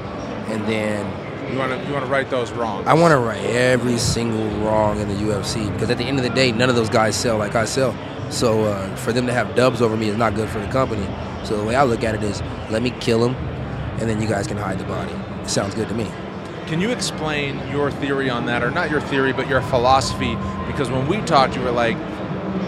and 0.48 0.66
then 0.66 1.06
You 1.52 1.58
want 1.58 1.72
to 1.72 1.86
you 1.86 1.92
want 1.92 2.04
to 2.04 2.10
right 2.10 2.28
those 2.30 2.50
wrongs? 2.52 2.86
I 2.86 2.94
want 2.94 3.12
to 3.12 3.18
right 3.18 3.40
every 3.40 3.98
single 3.98 4.48
wrong 4.64 5.00
in 5.00 5.08
the 5.08 5.14
UFC 5.14 5.70
because 5.72 5.90
at 5.90 5.98
the 5.98 6.04
end 6.04 6.18
of 6.18 6.24
the 6.24 6.30
day, 6.30 6.52
none 6.52 6.68
of 6.68 6.76
those 6.76 6.88
guys 6.88 7.16
sell 7.16 7.38
like 7.38 7.54
I 7.54 7.64
sell. 7.64 7.94
So 8.30 8.64
uh, 8.64 8.96
for 8.96 9.12
them 9.12 9.26
to 9.26 9.32
have 9.32 9.54
dubs 9.54 9.82
over 9.82 9.96
me 9.96 10.08
is 10.08 10.16
not 10.16 10.34
good 10.34 10.48
for 10.48 10.58
the 10.58 10.68
company. 10.68 11.06
So 11.44 11.56
the 11.58 11.64
way 11.64 11.74
I 11.76 11.82
look 11.84 12.02
at 12.04 12.14
it 12.14 12.22
is, 12.22 12.40
let 12.70 12.82
me 12.82 12.90
kill 13.00 13.22
him, 13.24 13.34
and 14.00 14.08
then 14.08 14.22
you 14.22 14.28
guys 14.28 14.46
can 14.46 14.56
hide 14.56 14.78
the 14.78 14.84
body. 14.84 15.12
It 15.42 15.50
sounds 15.50 15.74
good 15.74 15.88
to 15.88 15.94
me. 15.94 16.10
Can 16.66 16.80
you 16.80 16.90
explain 16.90 17.58
your 17.68 17.90
theory 17.90 18.30
on 18.30 18.46
that, 18.46 18.62
or 18.62 18.70
not 18.70 18.90
your 18.90 19.00
theory, 19.02 19.32
but 19.32 19.48
your 19.48 19.60
philosophy? 19.60 20.34
Because 20.66 20.90
when 20.90 21.06
we 21.08 21.20
talked, 21.22 21.56
you 21.56 21.62
were 21.62 21.72
like, 21.72 21.96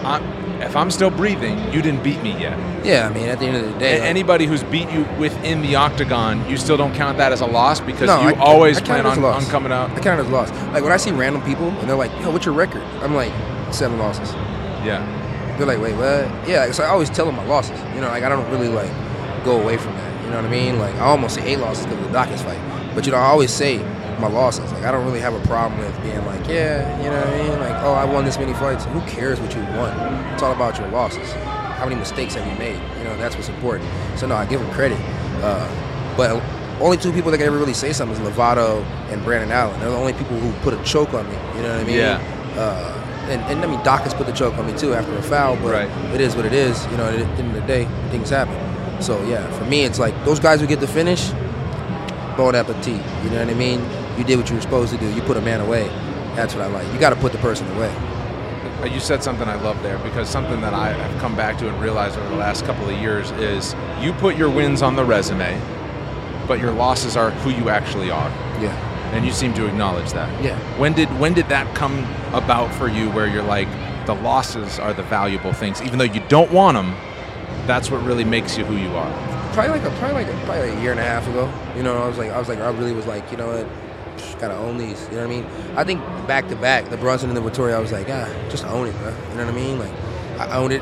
I'm, 0.03 0.21
"If 0.65 0.75
I'm 0.75 0.89
still 0.91 1.09
breathing, 1.09 1.57
you 1.73 1.81
didn't 1.81 2.03
beat 2.03 2.21
me 2.23 2.31
yet." 2.39 2.57
Yeah, 2.83 3.07
I 3.09 3.13
mean, 3.13 3.29
at 3.29 3.39
the 3.39 3.45
end 3.45 3.57
of 3.57 3.71
the 3.73 3.79
day, 3.79 3.99
A- 3.99 4.03
Anybody 4.03 4.45
who's 4.45 4.63
beat 4.63 4.89
you 4.91 5.05
within 5.17 5.61
the 5.61 5.75
octagon, 5.75 6.43
you 6.49 6.57
still 6.57 6.77
don't 6.77 6.93
count 6.93 7.17
that 7.17 7.31
as 7.31 7.41
a 7.41 7.45
loss 7.45 7.79
because 7.79 8.07
No, 8.07 8.21
you 8.21 8.35
I- 8.35 8.39
always 8.39 8.77
I 8.77 8.81
count 8.81 9.01
plan 9.01 9.05
it 9.05 9.09
as 9.11 9.17
on, 9.17 9.23
loss. 9.23 9.45
on 9.45 9.51
coming 9.51 9.71
out. 9.71 9.89
I 9.95 9.99
count 9.99 10.19
it 10.19 10.25
as 10.25 10.29
loss. 10.31 10.51
Like 10.73 10.83
when 10.83 10.91
I 10.91 10.97
see 10.97 11.11
random 11.11 11.41
people 11.41 11.69
and 11.69 11.89
they're 11.89 11.95
like, 11.95 12.11
"Yo, 12.21 12.29
what's 12.31 12.45
your 12.45 12.55
record?" 12.55 12.81
I'm 13.03 13.15
like, 13.15 13.31
seven 13.71 13.97
losses. 13.99 14.33
Yeah, 14.83 15.01
They're 15.57 15.65
like, 15.67 15.79
"Wait, 15.81 15.95
what?" 15.95 16.27
Yeah, 16.47 16.69
so 16.71 16.83
I 16.83 16.87
always 16.89 17.09
tell 17.09 17.25
them 17.25 17.35
my 17.37 17.45
losses. 17.45 17.79
You 17.95 18.01
know, 18.01 18.09
like 18.09 18.23
I 18.23 18.29
don't 18.29 18.49
really 18.51 18.67
like 18.67 18.91
go 19.45 19.59
away 19.59 19.77
from 19.77 19.93
that. 19.95 20.11
You 20.23 20.29
know 20.31 20.37
what 20.37 20.45
I 20.45 20.49
mean? 20.49 20.79
Like 20.79 20.93
I 20.95 21.05
almost 21.05 21.35
say 21.35 21.43
eight 21.45 21.59
losses 21.59 21.85
because 21.85 22.03
of 22.05 22.11
the 22.11 22.17
Daukaus 22.17 22.41
fight, 22.43 22.59
but 22.93 23.05
you 23.05 23.11
know, 23.11 23.17
I 23.19 23.25
always 23.27 23.51
say 23.51 23.79
my 24.19 24.27
losses. 24.27 24.71
Like 24.71 24.83
I 24.83 24.91
don't 24.91 25.05
really 25.05 25.19
have 25.19 25.33
a 25.33 25.39
problem 25.47 25.79
with 25.79 26.01
being 26.03 26.23
like, 26.25 26.47
yeah, 26.47 26.97
you 27.03 27.09
know 27.09 27.17
what 27.19 27.27
I 27.27 27.37
mean? 27.37 27.59
Like, 27.59 27.83
oh, 27.83 27.93
I 27.93 28.05
won 28.05 28.25
this 28.25 28.37
many 28.37 28.53
fights. 28.53 28.85
Who 28.85 29.01
cares 29.01 29.39
what 29.39 29.53
you 29.55 29.61
won? 29.77 29.91
It's 30.33 30.43
all 30.43 30.53
about 30.53 30.77
your 30.79 30.87
losses. 30.89 31.31
How 31.33 31.83
many 31.85 31.95
mistakes 31.95 32.35
have 32.35 32.47
you 32.51 32.57
made? 32.57 32.79
You 32.97 33.03
know, 33.03 33.17
that's 33.17 33.35
what's 33.35 33.49
important. 33.49 33.89
So 34.17 34.27
no, 34.27 34.35
I 34.35 34.45
give 34.45 34.61
him 34.61 34.71
credit. 34.71 34.97
Uh, 35.43 35.67
but 36.15 36.41
only 36.81 36.97
two 36.97 37.11
people 37.11 37.31
that 37.31 37.37
can 37.37 37.47
ever 37.47 37.57
really 37.57 37.73
say 37.73 37.91
something 37.93 38.17
is 38.21 38.29
Lovato 38.33 38.83
and 39.11 39.23
Brendan 39.23 39.51
Allen. 39.51 39.77
They're 39.79 39.89
the 39.89 39.95
only 39.97 40.13
people 40.13 40.37
who 40.39 40.51
put 40.61 40.73
a 40.73 40.83
choke 40.83 41.13
on 41.13 41.27
me. 41.29 41.35
You 41.57 41.63
know 41.63 41.69
what 41.73 41.81
I 41.81 41.83
mean? 41.83 41.97
Yeah. 41.97 42.21
Uh, 42.55 43.01
and, 43.29 43.41
and 43.51 43.63
I 43.63 43.67
mean, 43.67 43.79
Daukaus 43.79 44.13
put 44.15 44.27
the 44.27 44.33
choke 44.33 44.57
on 44.57 44.67
me 44.67 44.77
too 44.77 44.93
after 44.93 45.13
a 45.17 45.21
foul, 45.21 45.55
but 45.57 45.73
Right. 45.73 46.13
it 46.13 46.21
is 46.21 46.35
what 46.35 46.45
it 46.45 46.53
is. 46.53 46.85
You 46.87 46.97
know, 46.97 47.05
at 47.09 47.17
the 47.17 47.43
end 47.43 47.55
of 47.55 47.61
the 47.61 47.67
day, 47.67 47.85
things 48.11 48.29
happen. 48.29 48.55
So 49.01 49.21
yeah, 49.25 49.49
for 49.57 49.65
me, 49.65 49.83
it's 49.83 49.99
like 49.99 50.13
those 50.25 50.39
guys 50.39 50.61
who 50.61 50.67
get 50.67 50.79
the 50.79 50.87
finish, 50.87 51.31
bon 52.37 52.55
appetit. 52.55 53.01
You 53.23 53.29
know 53.31 53.39
what 53.43 53.49
I 53.49 53.53
mean? 53.53 53.81
You 54.17 54.23
did 54.23 54.37
what 54.37 54.49
you 54.49 54.55
were 54.55 54.61
supposed 54.61 54.93
to 54.93 54.99
do. 54.99 55.13
You 55.13 55.21
put 55.21 55.37
a 55.37 55.41
man 55.41 55.61
away. 55.61 55.87
That's 56.35 56.53
what 56.53 56.63
I 56.63 56.67
like. 56.67 56.91
You 56.93 56.99
got 56.99 57.11
to 57.11 57.15
put 57.17 57.31
the 57.31 57.37
person 57.39 57.67
away. 57.75 57.93
Uh, 58.81 58.85
you 58.85 58.99
said 58.99 59.23
something 59.23 59.47
I 59.47 59.55
love 59.61 59.81
there 59.83 59.97
because 59.99 60.29
something 60.29 60.59
that 60.61 60.73
I 60.73 60.91
have 60.91 61.21
come 61.21 61.35
back 61.35 61.57
to 61.59 61.67
and 61.69 61.81
realized 61.81 62.17
over 62.17 62.29
the 62.29 62.35
last 62.35 62.65
couple 62.65 62.89
of 62.89 62.97
years 62.99 63.31
is 63.31 63.73
you 64.01 64.11
put 64.13 64.35
your 64.35 64.49
wins 64.49 64.81
on 64.81 64.95
the 64.95 65.03
resume, 65.05 65.59
but 66.47 66.59
your 66.59 66.71
losses 66.71 67.15
are 67.15 67.31
who 67.31 67.51
you 67.51 67.69
actually 67.69 68.11
are. 68.11 68.29
Yeah. 68.61 68.73
and 69.13 69.25
you 69.25 69.31
seem 69.31 69.53
to 69.53 69.65
acknowledge 69.65 70.11
that. 70.13 70.43
Yeah. 70.43 70.57
When 70.79 70.93
did 70.93 71.07
when 71.19 71.33
did 71.33 71.47
that 71.49 71.73
come 71.75 71.99
about 72.33 72.73
for 72.73 72.87
you, 72.89 73.09
where 73.11 73.27
you're 73.27 73.43
like, 73.43 73.67
the 74.05 74.15
losses 74.15 74.77
are 74.79 74.93
the 74.93 75.03
valuable 75.03 75.53
things, 75.53 75.81
even 75.81 75.97
though 75.99 76.05
you 76.05 76.21
don't 76.27 76.51
want 76.51 76.75
them. 76.75 76.95
That's 77.65 77.89
what 77.89 78.03
really 78.03 78.23
makes 78.25 78.57
you 78.57 78.65
who 78.65 78.75
you 78.75 78.89
are. 78.95 79.53
Probably 79.53 79.79
like 79.79 79.83
a 79.83 79.95
probably 79.97 80.23
like 80.25 80.27
a, 80.33 80.45
probably 80.45 80.69
like 80.69 80.77
a 80.77 80.81
year 80.81 80.91
and 80.91 80.99
a 80.99 81.03
half 81.03 81.27
ago. 81.27 81.51
You 81.77 81.83
know, 81.83 81.97
I 82.03 82.07
was 82.07 82.17
like 82.17 82.31
I 82.31 82.39
was 82.39 82.49
like 82.49 82.59
I 82.59 82.69
really 82.71 82.93
was 82.93 83.05
like 83.07 83.29
you 83.31 83.37
know 83.37 83.47
what. 83.47 83.67
Gotta 84.39 84.55
own 84.55 84.77
these, 84.77 85.01
you 85.09 85.15
know 85.17 85.27
what 85.27 85.33
I 85.33 85.41
mean? 85.41 85.45
I 85.77 85.83
think 85.83 86.01
back 86.27 86.47
to 86.49 86.55
back, 86.55 86.89
the 86.89 86.97
Brunson 86.97 87.29
and 87.29 87.37
the 87.37 87.41
Vittoria, 87.41 87.77
I 87.77 87.79
was 87.79 87.91
like, 87.91 88.07
ah, 88.09 88.27
just 88.49 88.65
own 88.65 88.87
it, 88.87 88.97
bro. 88.99 89.09
You 89.09 89.35
know 89.37 89.45
what 89.45 89.53
I 89.53 89.57
mean? 89.57 89.79
Like, 89.79 89.91
I 90.39 90.57
own 90.57 90.71
it, 90.71 90.81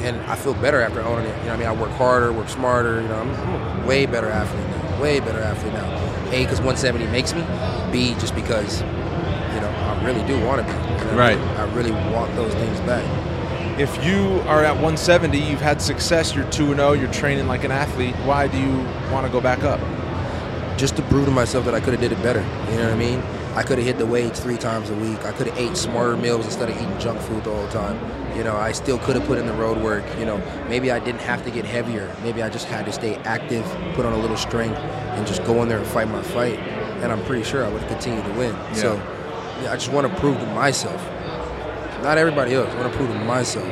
and 0.00 0.16
I 0.22 0.36
feel 0.36 0.54
better 0.54 0.80
after 0.80 1.00
owning 1.02 1.26
it. 1.26 1.36
You 1.38 1.44
know 1.44 1.50
what 1.50 1.54
I 1.54 1.56
mean? 1.58 1.68
I 1.68 1.72
work 1.80 1.90
harder, 1.92 2.32
work 2.32 2.48
smarter. 2.48 3.02
You 3.02 3.08
know, 3.08 3.16
I'm, 3.16 3.30
I'm 3.30 3.82
a 3.82 3.86
way 3.86 4.06
better 4.06 4.28
athlete 4.28 4.66
now. 4.68 5.02
Way 5.02 5.20
better 5.20 5.40
athlete 5.40 5.72
now. 5.74 5.86
A, 6.30 6.44
because 6.44 6.60
170 6.60 7.06
makes 7.08 7.34
me. 7.34 7.42
B, 7.92 8.14
just 8.14 8.34
because, 8.34 8.80
you 8.80 9.60
know, 9.60 9.68
I 9.70 10.02
really 10.04 10.26
do 10.26 10.40
want 10.46 10.66
to 10.66 10.66
be. 10.66 10.72
You 10.72 10.78
know 10.78 10.94
what 10.94 11.06
I 11.12 11.16
Right. 11.16 11.38
mean? 11.38 11.48
I 11.48 11.74
really 11.74 11.90
want 12.12 12.34
those 12.36 12.54
things 12.54 12.80
back. 12.80 13.04
If 13.78 14.02
you 14.04 14.40
are 14.48 14.64
at 14.64 14.74
170, 14.74 15.38
you've 15.38 15.60
had 15.60 15.80
success, 15.82 16.34
you're 16.34 16.48
2 16.50 16.74
0, 16.74 16.92
you're 16.92 17.12
training 17.12 17.48
like 17.48 17.64
an 17.64 17.70
athlete, 17.72 18.14
why 18.24 18.46
do 18.46 18.58
you 18.58 18.72
want 19.10 19.26
to 19.26 19.32
go 19.32 19.40
back 19.40 19.62
up? 19.64 19.80
Just 20.82 20.96
to 20.96 21.02
prove 21.02 21.24
to 21.24 21.30
myself 21.30 21.64
that 21.64 21.74
I 21.74 21.80
could 21.80 21.92
have 21.92 22.00
did 22.00 22.10
it 22.10 22.20
better. 22.24 22.40
You 22.68 22.78
know 22.78 22.86
what 22.86 22.94
I 22.94 22.96
mean? 22.96 23.20
I 23.54 23.62
could 23.62 23.78
have 23.78 23.86
hit 23.86 23.98
the 23.98 24.06
weights 24.06 24.40
three 24.40 24.56
times 24.56 24.90
a 24.90 24.94
week. 24.96 25.24
I 25.24 25.30
could 25.30 25.46
have 25.46 25.56
ate 25.56 25.76
smarter 25.76 26.16
meals 26.16 26.44
instead 26.44 26.68
of 26.68 26.74
eating 26.74 26.98
junk 26.98 27.20
food 27.20 27.44
the 27.44 27.54
whole 27.54 27.68
time. 27.68 27.96
You 28.36 28.42
know, 28.42 28.56
I 28.56 28.72
still 28.72 28.98
could 28.98 29.14
have 29.14 29.24
put 29.24 29.38
in 29.38 29.46
the 29.46 29.52
road 29.52 29.80
work. 29.80 30.02
You 30.18 30.24
know, 30.24 30.38
maybe 30.68 30.90
I 30.90 30.98
didn't 30.98 31.20
have 31.20 31.44
to 31.44 31.52
get 31.52 31.64
heavier. 31.64 32.12
Maybe 32.24 32.42
I 32.42 32.48
just 32.48 32.66
had 32.66 32.84
to 32.86 32.92
stay 32.92 33.14
active, 33.18 33.64
put 33.94 34.04
on 34.06 34.12
a 34.12 34.18
little 34.18 34.36
strength, 34.36 34.76
and 34.76 35.24
just 35.24 35.44
go 35.44 35.62
in 35.62 35.68
there 35.68 35.78
and 35.78 35.86
fight 35.86 36.08
my 36.08 36.20
fight. 36.20 36.58
And 36.58 37.12
I'm 37.12 37.22
pretty 37.26 37.44
sure 37.44 37.64
I 37.64 37.68
would 37.68 37.80
have 37.82 37.88
continued 37.88 38.24
to 38.24 38.32
win. 38.32 38.56
So, 38.74 38.96
yeah, 39.62 39.70
I 39.70 39.76
just 39.76 39.92
want 39.92 40.12
to 40.12 40.18
prove 40.18 40.36
to 40.40 40.46
myself, 40.46 41.00
not 42.02 42.18
everybody 42.18 42.54
else. 42.54 42.68
I 42.74 42.80
want 42.80 42.90
to 42.92 42.98
prove 42.98 43.08
to 43.08 43.24
myself 43.24 43.68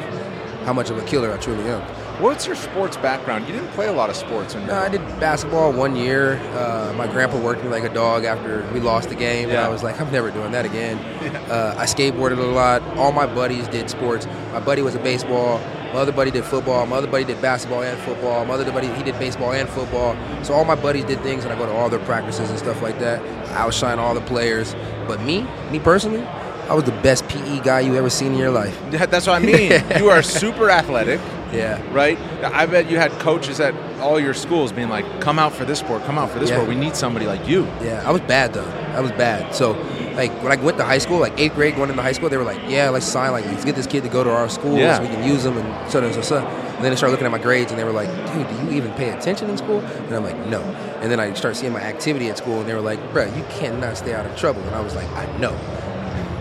how 0.65 0.73
much 0.73 0.91
of 0.91 0.99
a 0.99 1.05
killer 1.07 1.33
I 1.33 1.39
truly 1.39 1.65
am. 1.65 1.83
What's 2.21 2.47
your 2.47 2.55
sports 2.55 2.99
background? 2.99 3.47
You 3.49 3.55
didn't 3.55 3.71
play 3.71 3.87
a 3.87 3.93
lot 3.93 4.11
of 4.11 4.17
sports 4.17 4.55
in 4.55 4.67
No, 4.67 4.75
I 4.75 4.91
did 4.91 5.01
basketball 5.19 5.73
one 5.73 5.97
year. 5.97 6.35
Uh, 6.53 6.93
my 6.95 7.07
grandpa 7.07 7.39
worked 7.41 7.63
me 7.65 7.71
like 7.71 7.83
a 7.85 7.93
dog 7.95 8.25
after 8.25 8.63
we 8.75 8.81
lost 8.81 9.09
the 9.09 9.15
game, 9.15 9.49
and 9.49 9.59
I 9.59 9.69
was 9.69 9.83
like, 9.83 9.99
I'm 9.99 10.13
never 10.13 10.31
doing 10.31 10.53
that 10.53 10.65
again. 10.65 10.99
Uh, 11.51 11.75
I 11.77 11.85
skateboarded 11.85 12.39
a 12.39 12.43
lot. 12.43 12.81
All 12.97 13.11
my 13.11 13.27
buddies 13.27 13.67
did 13.67 13.91
sports. 13.91 14.27
My 14.53 14.61
buddy 14.61 14.83
was 14.83 14.95
a 14.95 15.01
baseball. 15.01 15.59
My 15.93 16.01
other 16.01 16.13
buddy 16.13 16.31
did 16.31 16.45
football. 16.45 16.87
My 16.87 16.97
other 16.97 17.09
buddy 17.09 17.25
did 17.25 17.43
basketball 17.43 17.83
and 17.83 17.99
football. 18.03 18.45
My 18.45 18.55
other 18.55 18.71
buddy 18.71 18.87
he 18.87 19.03
did 19.03 19.19
baseball 19.19 19.53
and 19.53 19.69
football. 19.69 20.17
So 20.45 20.55
all 20.55 20.65
my 20.65 20.77
buddies 20.77 21.05
did 21.07 21.21
things, 21.23 21.43
and 21.43 21.53
I 21.53 21.59
go 21.59 21.67
to 21.67 21.73
all 21.73 21.89
their 21.89 21.99
practices 22.01 22.51
and 22.51 22.59
stuff 22.59 22.83
like 22.83 23.01
that. 23.01 23.21
I 23.51 23.63
outshine 23.63 23.99
all 23.99 24.15
the 24.15 24.21
players. 24.21 24.75
But 25.09 25.21
me, 25.23 25.45
me 25.73 25.81
personally, 25.81 26.23
I 26.23 26.75
was 26.75 26.85
the 26.85 26.93
best 27.03 27.27
PE 27.29 27.61
guy 27.65 27.81
you 27.81 27.97
ever 27.97 28.09
seen 28.11 28.33
in 28.33 28.39
your 28.39 28.53
life. 28.53 28.79
That's 28.91 29.27
what 29.27 29.43
I 29.43 29.45
mean. 29.45 29.73
you 29.99 30.09
are 30.09 30.23
super 30.23 30.71
athletic, 30.71 31.19
Yeah. 31.53 31.81
right? 31.93 32.19
I 32.45 32.67
bet 32.67 32.91
you 32.91 32.97
had 32.99 33.11
coaches 33.19 33.59
at 33.61 33.75
all 34.01 34.19
your 34.21 34.35
schools 34.35 34.73
being 34.73 34.89
like, 34.89 35.05
"Come 35.21 35.39
out 35.39 35.53
for 35.53 35.65
this 35.65 35.79
sport. 35.81 36.05
Come 36.07 36.17
out 36.19 36.31
for 36.31 36.39
this 36.39 36.49
Yeah. 36.51 36.57
sport. 36.57 36.69
We 36.69 36.75
need 36.77 36.95
somebody 36.97 37.27
like 37.27 37.47
you." 37.49 37.67
Yeah, 37.83 38.03
I 38.07 38.13
was 38.13 38.21
bad 38.23 38.53
though. 38.53 38.69
I 38.97 39.01
was 39.01 39.11
bad. 39.13 39.55
So, 39.55 39.77
like 40.17 40.31
when 40.43 40.53
I 40.53 40.57
went 40.57 40.79
to 40.79 40.85
high 40.85 40.99
school, 40.99 41.19
like 41.19 41.39
eighth 41.39 41.55
grade, 41.55 41.77
going 41.77 41.91
into 41.91 42.03
high 42.03 42.13
school, 42.13 42.29
they 42.29 42.37
were 42.37 42.45
like, 42.45 42.61
"Yeah, 42.69 42.91
let's 42.91 43.07
sign. 43.07 43.33
Like, 43.33 43.47
let's 43.47 43.65
get 43.65 43.75
this 43.77 43.87
kid 43.87 44.03
to 44.05 44.09
go 44.09 44.23
to 44.25 44.31
our 44.31 44.49
school 44.49 44.77
Yeah. 44.77 44.97
so 44.97 45.03
we 45.03 45.09
can 45.09 45.25
use 45.25 45.45
him 45.45 45.57
and 45.59 45.67
so 45.91 45.99
on 45.99 46.05
and 46.05 46.15
so 46.15 46.21
so." 46.21 46.37
And 46.39 46.85
then 46.85 46.91
they 46.93 46.97
started 46.97 47.13
looking 47.13 47.27
at 47.27 47.33
my 47.33 47.39
grades, 47.39 47.71
and 47.73 47.79
they 47.79 47.85
were 47.85 47.93
like, 47.93 48.09
"Dude, 48.33 48.47
do 48.49 48.55
you 48.67 48.77
even 48.77 48.93
pay 48.93 49.11
attention 49.11 49.51
in 49.51 49.57
school?" 49.59 49.83
And 50.07 50.15
I'm 50.17 50.25
like, 50.25 50.47
"No." 50.47 50.63
And 51.03 51.11
then 51.11 51.21
I 51.21 51.33
started 51.35 51.57
seeing 51.59 51.73
my 51.73 51.81
activity 51.83 52.31
at 52.31 52.39
school, 52.39 52.61
and 52.61 52.69
they 52.69 52.75
were 52.75 52.81
like, 52.81 53.01
"Bro, 53.13 53.25
you 53.37 53.45
cannot 53.59 53.97
stay 53.97 54.15
out 54.15 54.25
of 54.25 54.35
trouble." 54.37 54.63
And 54.67 54.75
I 54.75 54.81
was 54.81 54.95
like, 54.95 55.07
"I 55.17 55.27
know." 55.41 55.53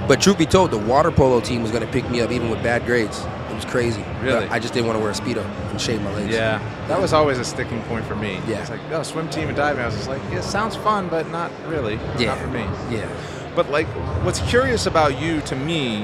But 0.08 0.22
truth 0.22 0.38
be 0.40 0.46
told, 0.48 0.72
the 0.72 0.78
water 0.78 1.12
polo 1.12 1.40
team 1.40 1.62
was 1.62 1.72
going 1.72 1.86
to 1.86 1.92
pick 1.92 2.10
me 2.10 2.20
up 2.22 2.32
even 2.32 2.50
with 2.50 2.64
bad 2.64 2.86
grades. 2.86 3.22
Was 3.60 3.70
crazy. 3.70 4.06
Really? 4.22 4.46
But 4.46 4.52
I 4.52 4.60
just 4.60 4.74
didn't 4.74 4.88
want 4.88 4.98
to 4.98 5.04
wear 5.04 5.12
a 5.12 5.14
speedo 5.14 5.44
and 5.70 5.82
shave 5.82 6.02
my 6.02 6.14
legs. 6.14 6.34
Yeah, 6.34 6.60
that 6.88 6.98
was 7.00 7.12
always 7.12 7.40
a 7.40 7.44
sticking 7.44 7.82
point 7.84 8.06
for 8.06 8.16
me. 8.16 8.40
Yeah. 8.48 8.62
it's 8.62 8.70
like, 8.70 8.80
oh, 8.92 9.04
swim 9.04 9.30
team 9.30 9.50
and 9.50 9.58
diving. 9.58 9.84
I 9.84 9.86
was 9.86 9.96
just 9.96 10.08
like, 10.08 10.22
yeah, 10.32 10.40
sounds 10.40 10.78
fun, 10.78 11.10
but 11.10 11.30
not 11.30 11.52
really. 11.68 11.96
Yeah. 12.18 12.28
Not 12.28 12.38
for 12.38 12.48
me. 12.48 12.62
Yeah. 12.90 13.10
But 13.56 13.70
like, 13.70 13.88
what's 14.24 14.40
curious 14.50 14.86
about 14.86 15.20
you 15.20 15.42
to 15.42 15.58
me 15.58 16.04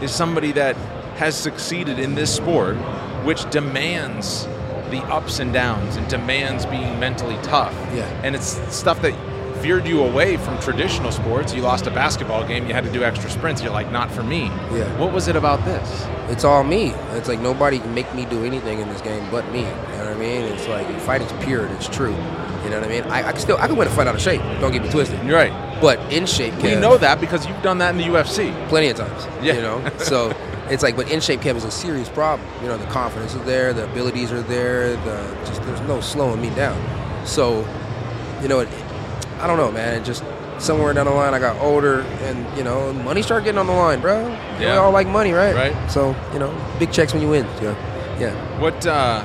is 0.00 0.12
somebody 0.12 0.52
that 0.52 0.76
has 1.16 1.36
succeeded 1.36 1.98
in 1.98 2.14
this 2.14 2.32
sport, 2.32 2.76
which 3.24 3.50
demands 3.50 4.44
the 4.90 5.02
ups 5.08 5.40
and 5.40 5.52
downs 5.52 5.96
and 5.96 6.06
demands 6.06 6.66
being 6.66 7.00
mentally 7.00 7.36
tough. 7.42 7.74
Yeah. 7.92 8.04
And 8.22 8.36
it's 8.36 8.58
stuff 8.72 9.02
that 9.02 9.12
veered 9.62 9.86
you 9.86 10.02
away 10.02 10.36
from 10.36 10.58
traditional 10.60 11.12
sports. 11.12 11.54
You 11.54 11.62
lost 11.62 11.86
a 11.86 11.90
basketball 11.90 12.46
game, 12.46 12.66
you 12.66 12.74
had 12.74 12.84
to 12.84 12.90
do 12.92 13.04
extra 13.04 13.30
sprints. 13.30 13.62
You're 13.62 13.72
like, 13.72 13.90
not 13.92 14.10
for 14.10 14.22
me. 14.22 14.46
Yeah. 14.72 14.98
What 14.98 15.12
was 15.12 15.28
it 15.28 15.36
about 15.36 15.64
this? 15.64 16.06
it's 16.28 16.44
all 16.44 16.64
me. 16.64 16.86
It's 17.12 17.28
like 17.28 17.40
nobody 17.40 17.78
can 17.78 17.92
make 17.94 18.12
me 18.14 18.24
do 18.24 18.44
anything 18.44 18.78
in 18.80 18.88
this 18.88 19.02
game 19.02 19.28
but 19.30 19.46
me. 19.52 19.60
You 19.60 19.64
know 19.66 20.04
what 20.06 20.08
I 20.08 20.14
mean? 20.14 20.42
It's 20.44 20.66
like 20.66 20.86
fighting's 21.00 21.32
pure. 21.44 21.66
It's 21.66 21.88
true. 21.88 22.14
You 22.64 22.70
know 22.70 22.80
what 22.80 22.84
I 22.84 22.88
mean? 22.88 23.02
I, 23.04 23.28
I 23.28 23.32
can 23.32 23.40
still 23.40 23.58
I 23.58 23.66
can 23.66 23.76
win 23.76 23.86
a 23.86 23.90
fight 23.90 24.06
out 24.06 24.14
of 24.14 24.20
shape. 24.20 24.40
Don't 24.60 24.72
get 24.72 24.82
me 24.82 24.88
twisted. 24.90 25.22
You're 25.26 25.36
right. 25.36 25.52
But 25.80 25.98
in 26.12 26.24
shape, 26.26 26.54
We 26.62 26.76
know 26.76 26.96
that 26.96 27.20
because 27.20 27.44
you've 27.46 27.60
done 27.62 27.78
that 27.78 27.90
in 27.90 27.98
the 27.98 28.04
UFC. 28.04 28.52
plenty 28.68 28.88
of 28.88 28.96
times. 28.96 29.26
Yeah. 29.44 29.54
You 29.54 29.60
know, 29.62 29.90
so 29.98 30.32
it's 30.70 30.82
like, 30.82 30.96
but 30.96 31.10
in 31.10 31.20
shape, 31.20 31.40
Kev 31.40 31.56
is 31.56 31.64
a 31.64 31.70
serious 31.70 32.08
problem. 32.08 32.48
You 32.62 32.68
know, 32.68 32.78
the 32.78 32.86
confidence 32.86 33.34
is 33.34 33.42
there, 33.44 33.72
the 33.74 33.84
abilities 33.90 34.32
are 34.32 34.42
there, 34.42 34.96
the 34.96 35.36
just 35.44 35.60
there's 35.64 35.80
no 35.82 36.00
slowing 36.00 36.40
me 36.40 36.50
down. 36.50 36.80
So, 37.26 37.66
you 38.40 38.48
know, 38.48 38.60
it, 38.60 38.68
I 39.42 39.46
don't 39.48 39.56
know, 39.56 39.72
man. 39.72 39.94
It 40.00 40.04
just 40.04 40.22
somewhere 40.58 40.92
down 40.94 41.06
the 41.06 41.12
line, 41.12 41.34
I 41.34 41.40
got 41.40 41.60
older, 41.60 42.02
and 42.02 42.56
you 42.56 42.62
know, 42.62 42.92
money 42.92 43.22
started 43.22 43.44
getting 43.44 43.58
on 43.58 43.66
the 43.66 43.72
line, 43.72 44.00
bro. 44.00 44.24
We 44.58 44.64
Yeah. 44.64 44.76
all 44.76 44.92
like 44.92 45.08
money, 45.08 45.32
right? 45.32 45.54
Right. 45.54 45.90
So, 45.90 46.14
you 46.32 46.38
know, 46.38 46.54
big 46.78 46.92
checks 46.92 47.12
when 47.12 47.22
you 47.22 47.28
win. 47.28 47.46
Yeah. 47.60 47.74
Yeah. 48.20 48.60
What 48.60 48.86
uh, 48.86 49.22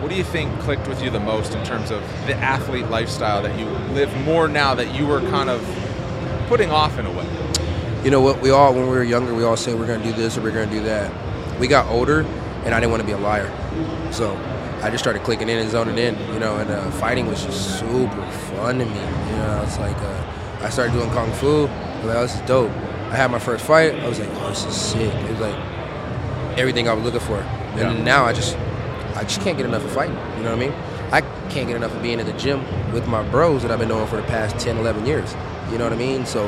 what 0.00 0.08
do 0.08 0.14
you 0.14 0.24
think 0.24 0.58
clicked 0.60 0.88
with 0.88 1.02
you 1.02 1.10
the 1.10 1.20
most 1.20 1.54
in 1.54 1.62
terms 1.64 1.90
of 1.90 2.00
the 2.26 2.34
athlete 2.36 2.88
lifestyle 2.88 3.42
that 3.42 3.58
you 3.58 3.66
live 3.94 4.10
more 4.24 4.48
now 4.48 4.74
that 4.74 4.94
you 4.94 5.06
were 5.06 5.20
kind 5.20 5.50
of 5.50 5.60
putting 6.48 6.70
off 6.70 6.98
in 6.98 7.04
a 7.04 7.10
way? 7.12 7.26
You 8.02 8.10
know 8.10 8.22
what? 8.22 8.40
We 8.40 8.48
all, 8.50 8.72
when 8.72 8.84
we 8.84 8.88
were 8.96 9.04
younger, 9.04 9.34
we 9.34 9.44
all 9.44 9.58
said 9.58 9.78
we're 9.78 9.86
going 9.86 10.00
to 10.00 10.06
do 10.06 10.14
this 10.14 10.38
or 10.38 10.40
we're 10.40 10.52
going 10.52 10.70
to 10.70 10.74
do 10.74 10.82
that. 10.84 11.12
We 11.60 11.68
got 11.68 11.86
older, 11.88 12.20
and 12.64 12.74
I 12.74 12.80
didn't 12.80 12.92
want 12.92 13.02
to 13.02 13.06
be 13.06 13.12
a 13.12 13.18
liar. 13.18 13.52
So 14.10 14.34
I 14.82 14.90
just 14.90 15.02
started 15.04 15.22
clicking 15.22 15.48
in 15.48 15.58
and 15.58 15.70
zoning 15.70 15.98
in, 15.98 16.16
you 16.32 16.38
know, 16.40 16.56
and 16.56 16.70
uh, 16.70 16.90
fighting 16.92 17.26
was 17.26 17.44
just 17.44 17.78
super 17.78 18.22
fun 18.56 18.78
to 18.78 18.84
me. 18.86 18.94
You 18.94 19.36
know, 19.36 19.62
it's 19.64 19.78
like 19.78 19.96
uh, 19.98 20.22
I 20.62 20.70
started 20.70 20.92
doing 20.92 21.10
Kung 21.10 21.30
Fu. 21.34 21.66
I 21.66 21.98
was 21.98 22.06
like, 22.06 22.16
oh, 22.16 22.22
this 22.22 22.34
is 22.34 22.40
dope. 22.42 22.70
I 23.10 23.16
had 23.16 23.30
my 23.30 23.38
first 23.38 23.64
fight. 23.64 23.94
I 23.94 24.08
was 24.08 24.18
like, 24.18 24.28
oh, 24.32 24.48
this 24.48 24.64
is 24.64 24.74
sick. 24.74 25.12
It 25.14 25.30
was 25.30 25.40
like 25.40 25.56
everything 26.58 26.88
I 26.88 26.92
was 26.94 27.04
looking 27.04 27.20
for. 27.20 27.38
And 27.40 27.78
Yeah. 27.98 28.02
now 28.04 28.24
I 28.24 28.32
just, 28.32 28.56
I 29.16 29.22
just 29.24 29.40
can't 29.42 29.56
get 29.56 29.66
enough 29.66 29.84
of 29.84 29.90
fighting. 29.92 30.16
You 30.38 30.44
know 30.44 30.56
what 30.56 30.64
I 30.64 30.68
mean? 30.68 30.72
I 31.12 31.20
can't 31.50 31.66
get 31.66 31.76
enough 31.76 31.94
of 31.94 32.02
being 32.02 32.20
in 32.20 32.26
the 32.26 32.32
gym 32.34 32.64
with 32.92 33.06
my 33.06 33.22
bros 33.30 33.62
that 33.62 33.70
I've 33.70 33.80
been 33.80 33.88
doing 33.88 34.06
for 34.06 34.16
the 34.16 34.22
past 34.22 34.58
10, 34.58 34.78
11 34.78 35.04
years. 35.04 35.34
You 35.70 35.78
know 35.78 35.84
what 35.84 35.92
I 35.92 35.96
mean? 35.96 36.24
So 36.24 36.44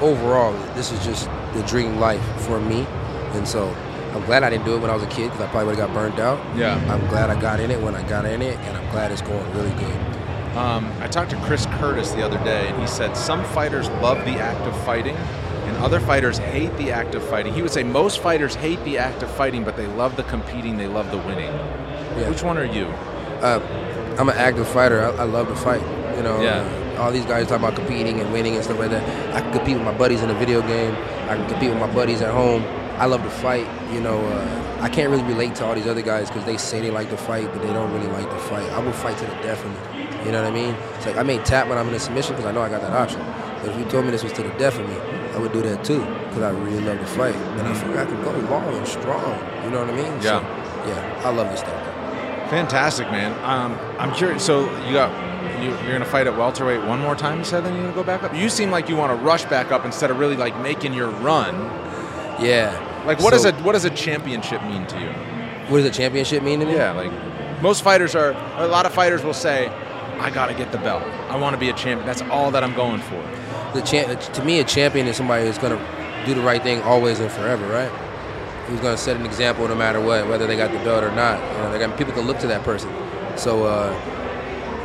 overall, 0.00 0.52
this 0.74 0.92
is 0.92 1.02
just 1.04 1.28
the 1.54 1.62
dream 1.66 1.98
life 1.98 2.22
for 2.42 2.60
me. 2.60 2.86
And 3.32 3.48
so 3.48 3.74
I'm 4.14 4.24
glad 4.26 4.42
I 4.42 4.50
didn't 4.50 4.64
do 4.66 4.74
it 4.76 4.80
when 4.80 4.90
I 4.90 4.94
was 4.94 5.02
a 5.02 5.06
kid 5.08 5.30
because 5.30 5.40
I 5.40 5.46
probably 5.48 5.68
would 5.68 5.78
have 5.78 5.88
got 5.88 5.94
burned 5.94 6.20
out. 6.20 6.38
Yeah. 6.56 6.74
I'm 6.92 7.06
glad 7.08 7.30
I 7.30 7.40
got 7.40 7.60
in 7.60 7.70
it 7.70 7.80
when 7.80 7.94
I 7.94 8.06
got 8.08 8.24
in 8.26 8.42
it, 8.42 8.58
and 8.58 8.76
I'm 8.76 8.90
glad 8.90 9.10
it's 9.10 9.22
going 9.22 9.50
really 9.54 9.70
good. 9.72 10.56
Um, 10.56 10.92
I 11.00 11.06
talked 11.08 11.30
to 11.30 11.36
Chris 11.46 11.64
Curtis 11.78 12.12
the 12.12 12.22
other 12.22 12.36
day, 12.44 12.68
and 12.68 12.78
he 12.80 12.86
said 12.86 13.16
some 13.16 13.42
fighters 13.46 13.88
love 14.02 14.18
the 14.26 14.32
act 14.38 14.60
of 14.66 14.76
fighting, 14.84 15.16
and 15.16 15.76
other 15.78 15.98
fighters 15.98 16.36
hate 16.36 16.76
the 16.76 16.92
act 16.92 17.14
of 17.14 17.22
fighting. 17.26 17.54
He 17.54 17.62
would 17.62 17.70
say 17.70 17.82
most 17.82 18.18
fighters 18.20 18.54
hate 18.54 18.82
the 18.84 18.98
act 18.98 19.22
of 19.22 19.30
fighting, 19.30 19.64
but 19.64 19.76
they 19.76 19.86
love 19.86 20.16
the 20.16 20.24
competing, 20.24 20.76
they 20.76 20.88
love 20.88 21.10
the 21.10 21.16
winning. 21.18 21.52
Yeah. 22.18 22.28
Which 22.28 22.42
one 22.42 22.58
are 22.58 22.66
you? 22.66 22.84
Uh, 23.40 23.60
I'm 24.18 24.28
an 24.28 24.36
active 24.36 24.68
fighter. 24.68 25.00
I, 25.02 25.08
I 25.10 25.24
love 25.24 25.48
to 25.48 25.56
fight. 25.56 25.80
You 26.16 26.22
know, 26.22 26.42
Yeah. 26.42 26.60
uh, 26.98 27.02
all 27.02 27.10
these 27.10 27.24
guys 27.24 27.46
talk 27.46 27.60
about 27.60 27.74
competing 27.74 28.20
and 28.20 28.30
winning 28.30 28.54
and 28.56 28.62
stuff 28.62 28.78
like 28.78 28.90
that. 28.90 29.34
I 29.34 29.40
can 29.40 29.52
compete 29.54 29.76
with 29.76 29.84
my 29.86 29.96
buddies 29.96 30.20
in 30.22 30.28
a 30.28 30.34
video 30.34 30.60
game. 30.60 30.94
I 31.30 31.36
can 31.36 31.48
compete 31.48 31.70
with 31.70 31.80
my 31.80 31.90
buddies 31.94 32.20
at 32.20 32.30
home. 32.34 32.62
I 32.98 33.06
love 33.06 33.22
to 33.22 33.30
fight. 33.30 33.66
You 33.92 34.00
know, 34.00 34.18
uh, 34.24 34.78
I 34.80 34.88
can't 34.88 35.10
really 35.10 35.24
relate 35.24 35.54
to 35.56 35.64
all 35.64 35.74
these 35.74 35.86
other 35.86 36.02
guys 36.02 36.28
because 36.28 36.44
they 36.44 36.56
say 36.56 36.80
they 36.80 36.90
like 36.90 37.10
to 37.10 37.16
fight, 37.16 37.46
but 37.52 37.62
they 37.62 37.72
don't 37.72 37.92
really 37.92 38.08
like 38.08 38.28
to 38.28 38.38
fight. 38.38 38.68
I 38.70 38.78
will 38.78 38.92
fight 38.92 39.16
to 39.18 39.24
the 39.24 39.34
death 39.42 39.64
of 39.64 39.70
me. 39.70 40.26
You 40.26 40.32
know 40.32 40.42
what 40.42 40.52
I 40.52 40.54
mean? 40.54 40.74
It's 40.96 41.06
like 41.06 41.16
I 41.16 41.22
may 41.22 41.38
tap 41.38 41.68
when 41.68 41.78
I'm 41.78 41.88
in 41.88 41.94
a 41.94 41.98
submission 42.00 42.34
because 42.36 42.46
I 42.46 42.52
know 42.52 42.62
I 42.62 42.68
got 42.68 42.80
that 42.82 42.92
option. 42.92 43.20
But 43.60 43.70
if 43.70 43.78
you 43.78 43.84
told 43.86 44.04
me 44.04 44.10
this 44.10 44.22
was 44.22 44.32
to 44.34 44.42
the 44.42 44.50
death 44.50 44.78
of 44.78 44.88
me, 44.88 44.96
I 45.34 45.38
would 45.38 45.52
do 45.52 45.62
that 45.62 45.84
too 45.84 46.00
because 46.00 46.42
I 46.42 46.50
really 46.50 46.80
love 46.80 46.98
to 46.98 47.06
fight. 47.06 47.34
And 47.34 47.62
I 47.66 47.74
feel 47.74 47.88
like 47.90 48.00
I 48.00 48.04
can 48.06 48.22
go 48.22 48.30
long 48.50 48.74
and 48.76 48.86
strong. 48.86 49.38
You 49.64 49.70
know 49.70 49.80
what 49.84 49.90
I 49.90 49.96
mean? 49.96 50.20
So, 50.22 50.40
Yeah. 50.40 50.88
yeah, 50.88 51.22
I 51.24 51.30
love 51.30 51.48
this 51.50 51.60
stuff. 51.60 51.80
Fantastic, 52.50 53.10
man. 53.10 53.32
Um, 53.44 53.78
I'm 53.98 54.12
curious. 54.14 54.44
So 54.44 54.70
you 54.86 54.92
got 54.92 55.10
you're 55.62 55.92
gonna 55.92 56.04
fight 56.04 56.26
at 56.26 56.36
welterweight 56.36 56.82
one 56.84 57.00
more 57.00 57.14
time. 57.14 57.38
You 57.38 57.44
said 57.44 57.64
then 57.64 57.74
you're 57.74 57.82
gonna 57.84 57.94
go 57.94 58.02
back 58.02 58.22
up. 58.24 58.34
You 58.34 58.48
seem 58.48 58.70
like 58.70 58.88
you 58.88 58.96
want 58.96 59.16
to 59.16 59.24
rush 59.24 59.44
back 59.44 59.70
up 59.72 59.84
instead 59.84 60.10
of 60.10 60.18
really 60.18 60.36
like 60.36 60.58
making 60.60 60.92
your 60.92 61.08
run. 61.08 61.54
Yeah. 62.42 63.02
Like 63.06 63.20
what 63.20 63.32
does 63.32 63.44
a 63.44 63.52
what 63.62 63.72
does 63.72 63.84
a 63.84 63.90
championship 63.90 64.62
mean 64.64 64.86
to 64.86 65.00
you? 65.00 65.08
What 65.68 65.78
does 65.78 65.86
a 65.86 65.90
championship 65.90 66.42
mean 66.42 66.60
to 66.60 66.66
me? 66.66 66.74
Yeah, 66.74 66.92
like 66.92 67.10
most 67.62 67.82
fighters 67.82 68.14
are. 68.14 68.32
A 68.58 68.66
lot 68.66 68.86
of 68.86 68.92
fighters 68.92 69.22
will 69.24 69.34
say, 69.34 69.68
"I 70.20 70.30
gotta 70.30 70.54
get 70.54 70.72
the 70.72 70.78
belt. 70.78 71.02
I 71.28 71.36
want 71.36 71.54
to 71.54 71.60
be 71.60 71.68
a 71.68 71.72
champion. 71.72 72.06
That's 72.06 72.22
all 72.22 72.50
that 72.52 72.62
I'm 72.62 72.74
going 72.74 73.00
for." 73.00 73.22
The 73.74 73.80
champ, 73.82 74.20
to 74.20 74.44
me, 74.44 74.60
a 74.60 74.64
champion 74.64 75.06
is 75.06 75.16
somebody 75.16 75.46
who's 75.46 75.58
gonna 75.58 75.80
do 76.26 76.34
the 76.34 76.42
right 76.42 76.62
thing 76.62 76.82
always 76.82 77.20
and 77.20 77.30
forever, 77.30 77.66
right? 77.66 77.90
Who's 78.66 78.80
gonna 78.80 78.96
set 78.96 79.16
an 79.16 79.26
example 79.26 79.66
no 79.66 79.74
matter 79.74 80.00
what, 80.00 80.28
whether 80.28 80.46
they 80.46 80.56
got 80.56 80.70
the 80.70 80.78
belt 80.78 81.02
or 81.02 81.10
not. 81.12 81.40
You 81.40 81.78
know, 81.78 81.78
got 81.88 81.98
people 81.98 82.12
can 82.12 82.26
look 82.26 82.38
to 82.40 82.46
that 82.48 82.62
person. 82.62 82.90
So 83.36 83.64
uh, 83.64 83.92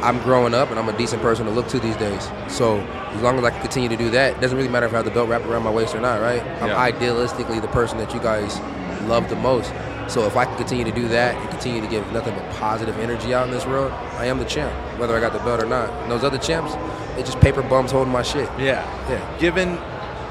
I'm 0.01 0.19
growing 0.23 0.53
up, 0.53 0.69
and 0.69 0.79
I'm 0.79 0.89
a 0.89 0.97
decent 0.97 1.21
person 1.21 1.45
to 1.45 1.51
look 1.51 1.67
to 1.69 1.79
these 1.79 1.95
days. 1.97 2.29
So 2.47 2.77
as 2.79 3.21
long 3.21 3.37
as 3.39 3.43
I 3.43 3.49
can 3.51 3.61
continue 3.61 3.89
to 3.89 3.97
do 3.97 4.09
that, 4.11 4.33
it 4.37 4.41
doesn't 4.41 4.57
really 4.57 4.69
matter 4.69 4.85
if 4.85 4.93
I 4.93 4.97
have 4.97 5.05
the 5.05 5.11
belt 5.11 5.27
wrapped 5.29 5.45
around 5.45 5.63
my 5.63 5.71
waist 5.71 5.95
or 5.95 5.99
not, 6.01 6.21
right? 6.21 6.41
I'm 6.61 6.69
Yeah. 6.69 6.91
idealistically 6.91 7.61
the 7.61 7.67
person 7.69 7.97
that 7.97 8.13
you 8.13 8.19
guys 8.19 8.59
love 9.07 9.27
the 9.29 9.35
most. 9.35 9.73
So 10.07 10.23
if 10.25 10.37
I 10.37 10.45
can 10.45 10.55
continue 10.55 10.85
to 10.85 10.91
do 10.91 11.07
that 11.09 11.35
and 11.35 11.49
continue 11.49 11.81
to 11.81 11.87
give 11.87 12.09
nothing 12.13 12.33
but 12.33 12.49
positive 12.59 12.97
energy 12.99 13.33
out 13.33 13.45
in 13.45 13.51
this 13.51 13.65
world, 13.65 13.91
I 14.17 14.25
am 14.25 14.39
the 14.39 14.45
champ, 14.45 14.71
whether 14.97 15.17
I 15.17 15.19
got 15.19 15.33
the 15.33 15.39
belt 15.39 15.61
or 15.61 15.65
not. 15.67 15.89
And 16.03 16.11
those 16.11 16.23
other 16.23 16.37
champs, 16.37 16.75
they 17.15 17.23
just 17.23 17.39
paper 17.41 17.61
bums 17.61 17.91
holding 17.91 18.13
my 18.13 18.21
shit. 18.23 18.47
Yeah, 18.57 18.83
Yeah. 19.09 19.19
Giving, 19.39 19.77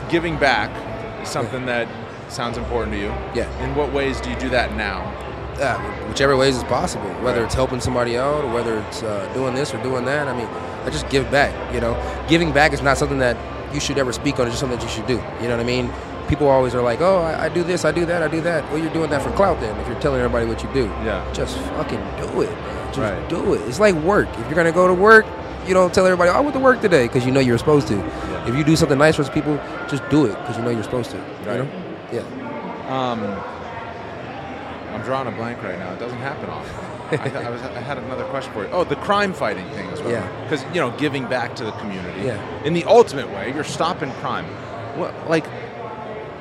giving 0.08 0.36
back, 0.36 0.70
is 1.22 1.28
something 1.28 1.66
that 1.66 1.88
sounds 2.28 2.56
important 2.56 2.92
to 2.94 2.98
you. 2.98 3.12
Yeah. 3.34 3.46
In 3.62 3.74
what 3.74 3.92
ways 3.92 4.20
do 4.20 4.30
you 4.30 4.36
do 4.36 4.48
that 4.50 4.74
now? 4.76 5.12
Yeah, 5.58 5.78
whichever 6.08 6.36
ways 6.36 6.56
is 6.56 6.64
possible. 6.64 7.08
Whether 7.24 7.42
it's 7.44 7.54
helping 7.54 7.80
somebody 7.80 8.16
out 8.18 8.44
or 8.44 8.52
whether 8.52 8.78
it's 8.80 9.02
uh, 9.02 9.30
doing 9.34 9.54
this 9.54 9.72
or 9.72 9.82
doing 9.82 10.04
that. 10.04 10.28
I 10.28 10.36
mean, 10.36 10.46
I 10.84 10.90
just 10.90 11.08
give 11.08 11.30
back. 11.30 11.52
You 11.74 11.80
know, 11.80 11.94
giving 12.28 12.52
back 12.52 12.72
is 12.72 12.82
not 12.82 12.98
something 12.98 13.18
that 13.20 13.36
you 13.74 13.80
should 13.80 13.98
ever 13.98 14.12
speak 14.12 14.38
on. 14.38 14.46
It's 14.46 14.52
just 14.52 14.60
something 14.60 14.78
that 14.78 14.84
you 14.84 14.90
should 14.90 15.06
do. 15.06 15.14
You 15.42 15.48
know 15.48 15.56
what 15.56 15.60
I 15.60 15.64
mean? 15.64 15.90
People 16.28 16.48
always 16.48 16.74
are 16.74 16.82
like, 16.82 17.00
oh, 17.00 17.18
I, 17.18 17.44
I 17.44 17.48
do 17.48 17.62
this, 17.62 17.84
I 17.84 17.92
do 17.92 18.04
that, 18.06 18.22
I 18.22 18.28
do 18.28 18.40
that. 18.40 18.64
Well, 18.70 18.78
you're 18.82 18.92
doing 18.92 19.10
that 19.10 19.22
for 19.22 19.30
clout 19.32 19.60
then. 19.60 19.78
If 19.80 19.86
you're 19.88 20.00
telling 20.00 20.20
everybody 20.20 20.44
what 20.44 20.62
you 20.62 20.68
do, 20.74 20.86
Yeah. 21.04 21.24
just 21.32 21.56
fucking 21.56 22.00
do 22.18 22.42
it. 22.42 22.50
Man. 22.50 22.86
Just 22.88 22.98
Right. 22.98 23.28
do 23.28 23.54
it. 23.54 23.60
It's 23.68 23.78
like 23.80 23.94
work. 23.96 24.28
If 24.38 24.46
you're 24.46 24.54
gonna 24.56 24.72
go 24.72 24.88
to 24.88 24.94
work, 24.94 25.24
you 25.68 25.72
don't 25.74 25.94
tell 25.94 26.04
everybody, 26.04 26.30
oh, 26.30 26.34
I 26.34 26.40
went 26.40 26.54
to 26.54 26.60
work 26.60 26.80
today, 26.80 27.04
because 27.04 27.24
you 27.24 27.30
know 27.32 27.38
you're 27.40 27.58
supposed 27.58 27.86
to. 27.88 27.98
If 28.46 28.56
you 28.56 28.64
do 28.64 28.74
something 28.76 28.98
nice 28.98 29.16
for 29.16 29.24
people, 29.24 29.58
just 29.88 30.08
do 30.10 30.26
it 30.26 30.36
because 30.40 30.56
you 30.56 30.62
know 30.64 30.70
you're 30.70 30.82
supposed 30.82 31.10
to. 31.12 31.16
Right. 31.46 31.58
You 31.58 31.62
know? 31.62 31.68
Yeah. 32.12 32.22
Um, 32.88 33.20
drawing 35.06 35.28
a 35.28 35.30
blank 35.30 35.62
right 35.62 35.78
now. 35.78 35.94
It 35.94 35.98
doesn't 35.98 36.18
happen 36.18 36.50
often. 36.50 37.20
I, 37.20 37.46
I, 37.46 37.50
was, 37.50 37.62
I 37.62 37.80
had 37.80 37.96
another 37.98 38.24
question 38.24 38.52
for 38.52 38.64
you. 38.64 38.70
Oh, 38.70 38.84
the 38.84 38.96
crime 38.96 39.32
fighting 39.32 39.66
thing 39.70 39.88
as 39.90 40.02
well. 40.02 40.10
Yeah. 40.10 40.42
Because 40.42 40.62
you 40.74 40.80
know, 40.80 40.90
giving 40.98 41.26
back 41.26 41.56
to 41.56 41.64
the 41.64 41.72
community. 41.72 42.22
Yeah. 42.22 42.64
In 42.64 42.74
the 42.74 42.84
ultimate 42.84 43.28
way, 43.30 43.52
you're 43.54 43.64
stopping 43.64 44.12
crime. 44.14 44.44
What, 44.98 45.30
like, 45.30 45.46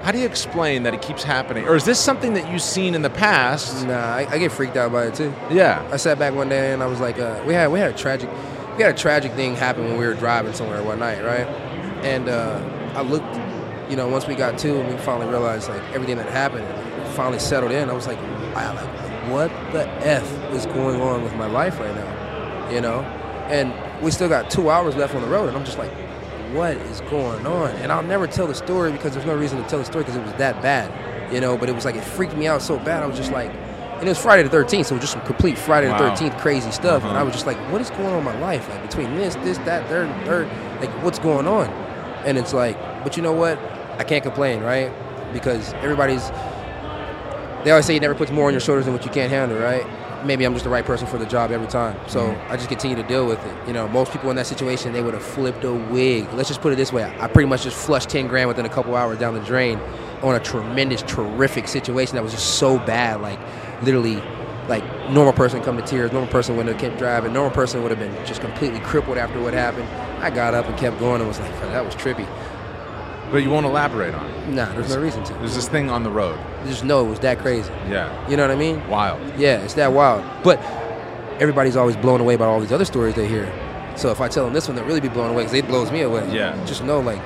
how 0.01 0.11
do 0.11 0.19
you 0.19 0.25
explain 0.25 0.83
that 0.83 0.93
it 0.93 1.01
keeps 1.01 1.23
happening? 1.23 1.65
Or 1.65 1.75
is 1.75 1.85
this 1.85 1.99
something 1.99 2.33
that 2.33 2.51
you've 2.51 2.61
seen 2.61 2.95
in 2.95 3.01
the 3.01 3.09
past? 3.09 3.87
Nah, 3.87 3.93
I, 3.93 4.27
I 4.29 4.37
get 4.37 4.51
freaked 4.51 4.77
out 4.77 4.91
by 4.91 5.05
it 5.05 5.15
too. 5.15 5.33
Yeah. 5.49 5.87
I 5.91 5.97
sat 5.97 6.19
back 6.19 6.33
one 6.33 6.49
day 6.49 6.73
and 6.73 6.83
I 6.83 6.87
was 6.87 6.99
like, 6.99 7.17
uh, 7.17 7.41
we 7.47 7.53
had 7.53 7.71
we 7.71 7.79
had 7.79 7.93
a 7.93 7.97
tragic 7.97 8.29
we 8.77 8.83
had 8.83 8.93
a 8.93 8.97
tragic 8.97 9.31
thing 9.33 9.55
happen 9.55 9.85
when 9.85 9.97
we 9.97 10.05
were 10.05 10.13
driving 10.13 10.53
somewhere 10.53 10.83
one 10.83 10.99
night, 10.99 11.23
right? 11.23 11.47
And 12.03 12.27
uh, 12.27 12.61
I 12.93 13.01
looked, 13.01 13.33
you 13.89 13.95
know, 13.95 14.07
once 14.07 14.27
we 14.27 14.35
got 14.35 14.57
to 14.59 14.79
and 14.79 14.89
we 14.89 14.97
finally 14.97 15.27
realized 15.27 15.69
like 15.69 15.81
everything 15.93 16.17
that 16.17 16.29
happened, 16.29 16.65
and 16.65 17.15
finally 17.15 17.39
settled 17.39 17.71
in. 17.71 17.89
I 17.89 17.93
was 17.93 18.07
like, 18.07 18.19
wow, 18.55 18.73
like, 18.75 19.31
what 19.31 19.49
the 19.73 19.87
f 20.05 20.23
is 20.53 20.65
going 20.67 21.01
on 21.01 21.23
with 21.23 21.33
my 21.35 21.47
life 21.47 21.79
right 21.79 21.93
now? 21.93 22.69
You 22.71 22.81
know, 22.81 23.01
and 23.49 23.73
we 24.03 24.11
still 24.11 24.29
got 24.29 24.49
two 24.49 24.69
hours 24.69 24.95
left 24.95 25.13
on 25.15 25.21
the 25.21 25.27
road, 25.27 25.47
and 25.49 25.57
I'm 25.57 25.65
just 25.65 25.77
like, 25.77 25.91
what 26.53 26.77
is 26.77 27.01
going 27.01 27.45
on? 27.45 27.71
And 27.77 27.91
I'll 27.91 28.01
never 28.03 28.27
tell 28.27 28.47
the 28.47 28.55
story 28.55 28.91
because 28.91 29.13
there's 29.13 29.25
no 29.25 29.35
reason 29.35 29.61
to 29.61 29.67
tell 29.69 29.79
the 29.79 29.85
story 29.85 30.03
because 30.03 30.15
it 30.17 30.23
was 30.23 30.33
that 30.33 30.61
bad, 30.61 31.33
you 31.33 31.41
know. 31.41 31.57
But 31.57 31.69
it 31.69 31.75
was 31.75 31.85
like 31.85 31.95
it 31.95 32.03
freaked 32.03 32.35
me 32.35 32.47
out 32.47 32.61
so 32.61 32.77
bad. 32.79 33.03
I 33.03 33.05
was 33.07 33.17
just 33.17 33.31
like, 33.31 33.51
and 33.51 34.03
it 34.03 34.09
was 34.09 34.17
Friday 34.17 34.43
the 34.43 34.49
13th, 34.55 34.85
so 34.85 34.95
it 34.95 34.99
was 34.99 35.01
just 35.01 35.13
some 35.13 35.21
complete 35.25 35.57
Friday 35.57 35.89
Wow. 35.89 35.97
the 35.97 36.05
13th 36.25 36.39
crazy 36.39 36.71
stuff. 36.71 37.01
And 37.03 37.11
Uh-huh. 37.11 37.19
I 37.19 37.23
was 37.23 37.33
just 37.33 37.45
like, 37.45 37.57
what 37.71 37.81
is 37.81 37.89
going 37.91 38.05
on 38.07 38.19
in 38.19 38.23
my 38.23 38.39
life? 38.39 38.67
Like 38.69 38.81
between 38.83 39.15
this, 39.15 39.35
this, 39.35 39.57
that, 39.59 39.87
third, 39.89 40.07
and 40.07 40.25
third, 40.25 40.47
like 40.79 40.89
what's 41.03 41.19
going 41.19 41.47
on? 41.47 41.67
And 42.25 42.37
it's 42.37 42.53
like, 42.53 42.77
but 43.03 43.15
you 43.17 43.23
know 43.23 43.33
what? 43.33 43.59
I 43.99 44.03
can't 44.03 44.23
complain, 44.23 44.61
right? 44.63 44.91
Because 45.33 45.73
everybody's. 45.75 46.31
They 47.65 47.71
always 47.71 47.85
say 47.87 47.95
it 47.95 48.01
never 48.01 48.13
puts 48.15 48.31
more 48.31 48.45
on 48.47 48.53
your 48.53 48.61
shoulders 48.61 48.85
than 48.85 48.93
what 48.93 49.03
you 49.05 49.11
can't 49.11 49.31
handle, 49.31 49.57
right? 49.57 49.85
Maybe 50.23 50.45
I'm 50.45 50.53
just 50.53 50.63
the 50.65 50.69
right 50.69 50.85
person 50.85 51.07
for 51.07 51.17
the 51.17 51.25
job 51.25 51.51
every 51.51 51.67
time. 51.67 51.99
So 52.07 52.27
Mm-hmm. 52.27 52.51
I 52.51 52.55
just 52.57 52.69
continue 52.69 52.95
to 52.95 53.03
deal 53.03 53.25
with 53.25 53.43
it. 53.45 53.67
You 53.67 53.73
know, 53.73 53.87
most 53.87 54.11
people 54.11 54.29
in 54.29 54.35
that 54.37 54.45
situation, 54.47 54.93
they 54.93 55.01
would 55.01 55.13
have 55.15 55.23
flipped 55.23 55.63
a 55.63 55.73
wig. 55.73 56.31
Let's 56.33 56.47
just 56.47 56.61
put 56.61 56.71
it 56.73 56.77
this 56.77 56.93
way: 56.93 57.03
I 57.19 57.27
pretty 57.27 57.49
much 57.49 57.63
just 57.63 57.75
flushed 57.75 58.09
ten 58.09 58.27
grand 58.27 58.47
within 58.47 58.65
a 58.65 58.69
couple 58.69 58.95
hours 58.95 59.17
down 59.19 59.33
the 59.33 59.39
drain 59.41 59.79
on 60.21 60.35
a 60.35 60.39
tremendous, 60.39 61.01
terrific 61.03 61.67
situation 61.67 62.15
that 62.15 62.23
was 62.23 62.31
just 62.33 62.55
so 62.59 62.77
bad. 62.77 63.21
Like 63.21 63.39
literally, 63.83 64.21
like 64.67 64.83
normal 65.09 65.33
person 65.33 65.61
come 65.63 65.77
to 65.77 65.83
tears. 65.83 66.11
Normal 66.11 66.31
person 66.31 66.55
would 66.57 66.67
have 66.67 66.77
kept 66.79 66.97
driving. 66.97 67.33
Normal 67.33 67.51
person 67.51 67.81
would 67.83 67.91
have 67.91 67.99
been 67.99 68.13
just 68.25 68.41
completely 68.41 68.79
crippled 68.81 69.17
after 69.17 69.41
what 69.41 69.53
happened. 69.53 69.87
I 70.23 70.29
got 70.29 70.53
up 70.53 70.65
and 70.67 70.77
kept 70.77 70.97
going 70.99 71.19
and 71.21 71.27
was 71.27 71.39
like, 71.39 71.51
that 71.61 71.83
was 71.85 71.95
trippy. 71.95 72.27
But 73.31 73.37
you 73.37 73.49
won't 73.49 73.65
elaborate 73.65 74.13
on 74.13 74.25
it. 74.29 74.47
Nah, 74.49 74.71
there's 74.73 74.93
no 74.95 75.01
reason 75.01 75.23
to. 75.25 75.33
There's 75.35 75.55
this 75.55 75.67
thing 75.67 75.89
on 75.89 76.03
the 76.03 76.11
road. 76.11 76.39
Just 76.65 76.83
know 76.83 77.05
it 77.05 77.09
was 77.09 77.19
that 77.19 77.39
crazy. 77.39 77.71
Yeah. 77.89 78.29
You 78.29 78.37
know 78.37 78.43
what 78.47 78.51
I 78.51 78.55
mean? 78.55 78.87
Wild. 78.87 79.19
Yeah, 79.37 79.61
it's 79.61 79.73
that 79.75 79.91
wild. 79.93 80.23
But 80.43 80.59
everybody's 81.41 81.75
always 81.75 81.95
blown 81.97 82.21
away 82.21 82.35
by 82.35 82.45
all 82.45 82.59
these 82.59 82.71
other 82.71 82.85
stories 82.85 83.15
they 83.15 83.27
hear. 83.27 83.51
So 83.95 84.11
if 84.11 84.21
I 84.21 84.27
tell 84.27 84.43
them 84.45 84.53
this 84.53 84.67
one, 84.67 84.75
they'll 84.75 84.85
really 84.85 85.01
be 85.01 85.09
blown 85.09 85.29
away 85.31 85.43
because 85.43 85.53
it 85.53 85.67
blows 85.67 85.91
me 85.91 86.01
away. 86.01 86.29
Yeah. 86.33 86.55
Just 86.65 86.83
know, 86.83 86.99
like, 86.99 87.21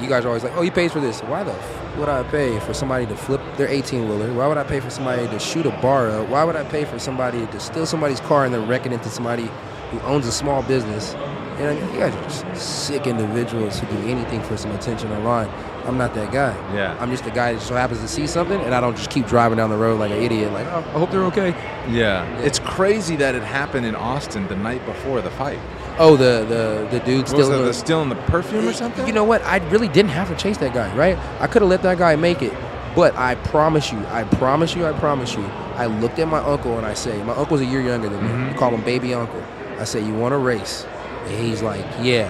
you 0.00 0.08
guys 0.08 0.24
are 0.24 0.28
always 0.28 0.42
like, 0.42 0.52
oh, 0.56 0.62
you 0.62 0.70
pays 0.70 0.92
for 0.92 1.00
this. 1.00 1.20
Why 1.20 1.42
the 1.42 1.52
f- 1.52 1.96
would 1.98 2.08
I 2.08 2.22
pay 2.24 2.58
for 2.60 2.72
somebody 2.72 3.06
to 3.06 3.16
flip 3.16 3.40
their 3.56 3.68
18 3.68 4.08
wheeler? 4.08 4.32
Why 4.32 4.46
would 4.46 4.56
I 4.56 4.64
pay 4.64 4.80
for 4.80 4.88
somebody 4.90 5.26
to 5.28 5.38
shoot 5.38 5.66
a 5.66 5.70
bar 5.82 6.08
up? 6.10 6.28
Why 6.28 6.42
would 6.44 6.56
I 6.56 6.64
pay 6.64 6.84
for 6.84 6.98
somebody 6.98 7.46
to 7.46 7.60
steal 7.60 7.84
somebody's 7.86 8.20
car 8.20 8.44
and 8.46 8.54
then 8.54 8.66
wreck 8.66 8.86
it 8.86 8.92
into 8.92 9.08
somebody 9.10 9.50
who 9.90 10.00
owns 10.00 10.26
a 10.26 10.32
small 10.32 10.62
business? 10.62 11.14
You 11.60 11.66
know, 11.66 11.92
you 11.92 11.98
guys 11.98 12.14
are 12.14 12.22
just 12.22 12.86
sick 12.86 13.06
individuals 13.06 13.78
who 13.78 13.86
do 13.88 14.08
anything 14.08 14.42
for 14.44 14.56
some 14.56 14.70
attention 14.70 15.12
online. 15.12 15.46
I'm 15.84 15.98
not 15.98 16.14
that 16.14 16.32
guy. 16.32 16.54
Yeah. 16.74 16.96
I'm 16.98 17.10
just 17.10 17.24
the 17.24 17.30
guy 17.30 17.52
that 17.52 17.58
just 17.58 17.68
so 17.68 17.74
happens 17.74 18.00
to 18.00 18.08
see 18.08 18.26
something, 18.26 18.58
and 18.62 18.74
I 18.74 18.80
don't 18.80 18.96
just 18.96 19.10
keep 19.10 19.26
driving 19.26 19.58
down 19.58 19.68
the 19.68 19.76
road 19.76 20.00
like 20.00 20.10
an 20.10 20.22
idiot. 20.22 20.54
Like, 20.54 20.66
oh, 20.68 20.78
I 20.78 20.98
hope 20.98 21.10
they're 21.10 21.24
okay. 21.24 21.50
Yeah. 21.90 22.24
It's 22.38 22.58
crazy 22.58 23.14
that 23.16 23.34
it 23.34 23.42
happened 23.42 23.84
in 23.84 23.94
Austin 23.94 24.48
the 24.48 24.56
night 24.56 24.86
before 24.86 25.20
the 25.20 25.30
fight. 25.32 25.58
Oh, 25.98 26.16
the 26.16 26.46
the 26.48 26.98
the 26.98 27.04
dude 27.04 27.28
still. 27.28 27.52
in 27.52 27.66
the 27.66 27.74
still 27.74 28.00
in 28.00 28.08
the 28.08 28.14
perfume 28.14 28.66
or 28.66 28.72
something? 28.72 29.06
You 29.06 29.12
know 29.12 29.24
what? 29.24 29.42
I 29.42 29.58
really 29.68 29.88
didn't 29.88 30.12
have 30.12 30.28
to 30.28 30.36
chase 30.36 30.56
that 30.58 30.72
guy, 30.72 30.94
right? 30.96 31.18
I 31.42 31.46
could 31.46 31.60
have 31.60 31.70
let 31.70 31.82
that 31.82 31.98
guy 31.98 32.16
make 32.16 32.40
it. 32.40 32.54
But 32.96 33.14
I 33.16 33.34
promise 33.34 33.92
you, 33.92 33.98
I 34.06 34.24
promise 34.24 34.74
you, 34.74 34.86
I 34.86 34.98
promise 34.98 35.34
you, 35.34 35.44
I 35.76 35.86
looked 35.86 36.18
at 36.18 36.26
my 36.26 36.38
uncle 36.38 36.78
and 36.78 36.86
I 36.86 36.94
say, 36.94 37.22
my 37.22 37.34
uncle's 37.34 37.60
a 37.60 37.66
year 37.66 37.82
younger 37.82 38.08
than 38.08 38.22
me. 38.22 38.30
Mm-hmm. 38.30 38.52
We 38.52 38.58
call 38.58 38.74
him 38.74 38.82
baby 38.82 39.12
uncle. 39.12 39.42
I 39.78 39.84
say, 39.84 40.04
you 40.04 40.14
want 40.14 40.32
to 40.32 40.38
race? 40.38 40.86
And 41.26 41.46
he's 41.46 41.62
like, 41.62 41.84
yeah. 42.02 42.28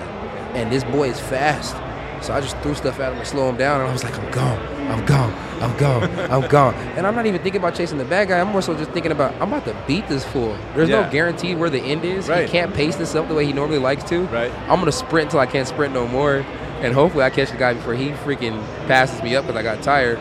And 0.55 0.71
this 0.73 0.85
boy 0.85 1.09
is 1.11 1.21
fast. 1.21 1.77
So 2.25 2.35
I 2.35 2.41
just 2.41 2.57
threw 2.59 2.75
stuff 2.75 3.01
at 3.01 3.13
him 3.13 3.19
to 3.19 3.25
slow 3.25 3.49
him 3.49 3.57
down, 3.57 3.81
and 3.81 3.89
I 3.89 3.93
was 3.95 4.05
like, 4.05 4.15
I'm 4.19 4.31
gone, 4.31 4.59
I'm 4.91 5.07
gone, 5.07 5.33
I'm 5.63 5.75
gone, 5.79 6.03
I'm 6.31 6.47
gone. 6.51 6.75
And 6.99 7.07
I'm 7.07 7.15
not 7.15 7.25
even 7.25 7.41
thinking 7.43 7.61
about 7.63 7.75
chasing 7.75 7.97
the 7.97 8.05
bad 8.05 8.29
guy. 8.29 8.39
I'm 8.41 8.49
more 8.49 8.61
so 8.61 8.75
just 8.77 8.91
thinking 8.91 9.11
about, 9.11 9.33
I'm 9.41 9.51
about 9.51 9.65
to 9.65 9.75
beat 9.87 10.07
this 10.07 10.23
fool. 10.27 10.55
There's 10.75 10.91
Yeah. 10.91 11.07
no 11.07 11.11
guarantee 11.11 11.55
where 11.55 11.71
the 11.71 11.81
end 11.81 12.05
is. 12.05 12.29
Right. 12.29 12.45
He 12.45 12.51
can't 12.53 12.75
pace 12.75 12.97
this 12.97 13.15
up 13.15 13.27
the 13.29 13.35
way 13.35 13.47
he 13.47 13.55
normally 13.55 13.79
likes 13.79 14.05
to. 14.11 14.21
Right. 14.27 14.53
I'm 14.69 14.81
gonna 14.81 14.93
sprint 14.93 15.27
until 15.29 15.41
I 15.41 15.47
can't 15.47 15.67
sprint 15.67 15.95
no 15.95 16.07
more, 16.07 16.45
and 16.83 16.93
hopefully 16.93 17.25
I 17.25 17.31
catch 17.31 17.53
the 17.53 17.57
guy 17.57 17.73
before 17.73 17.95
he 17.95 18.11
freaking 18.11 18.63
passes 18.87 19.23
me 19.23 19.35
up 19.35 19.47
because 19.47 19.59
I 19.59 19.63
got 19.63 19.83
tired. 19.83 20.19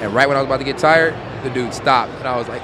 And 0.00 0.12
right 0.12 0.26
when 0.26 0.36
I 0.36 0.40
was 0.40 0.46
about 0.48 0.58
to 0.58 0.64
get 0.64 0.78
tired, 0.78 1.14
the 1.44 1.50
dude 1.50 1.72
stopped, 1.72 2.10
and 2.18 2.26
I 2.26 2.36
was 2.36 2.48
like, 2.48 2.62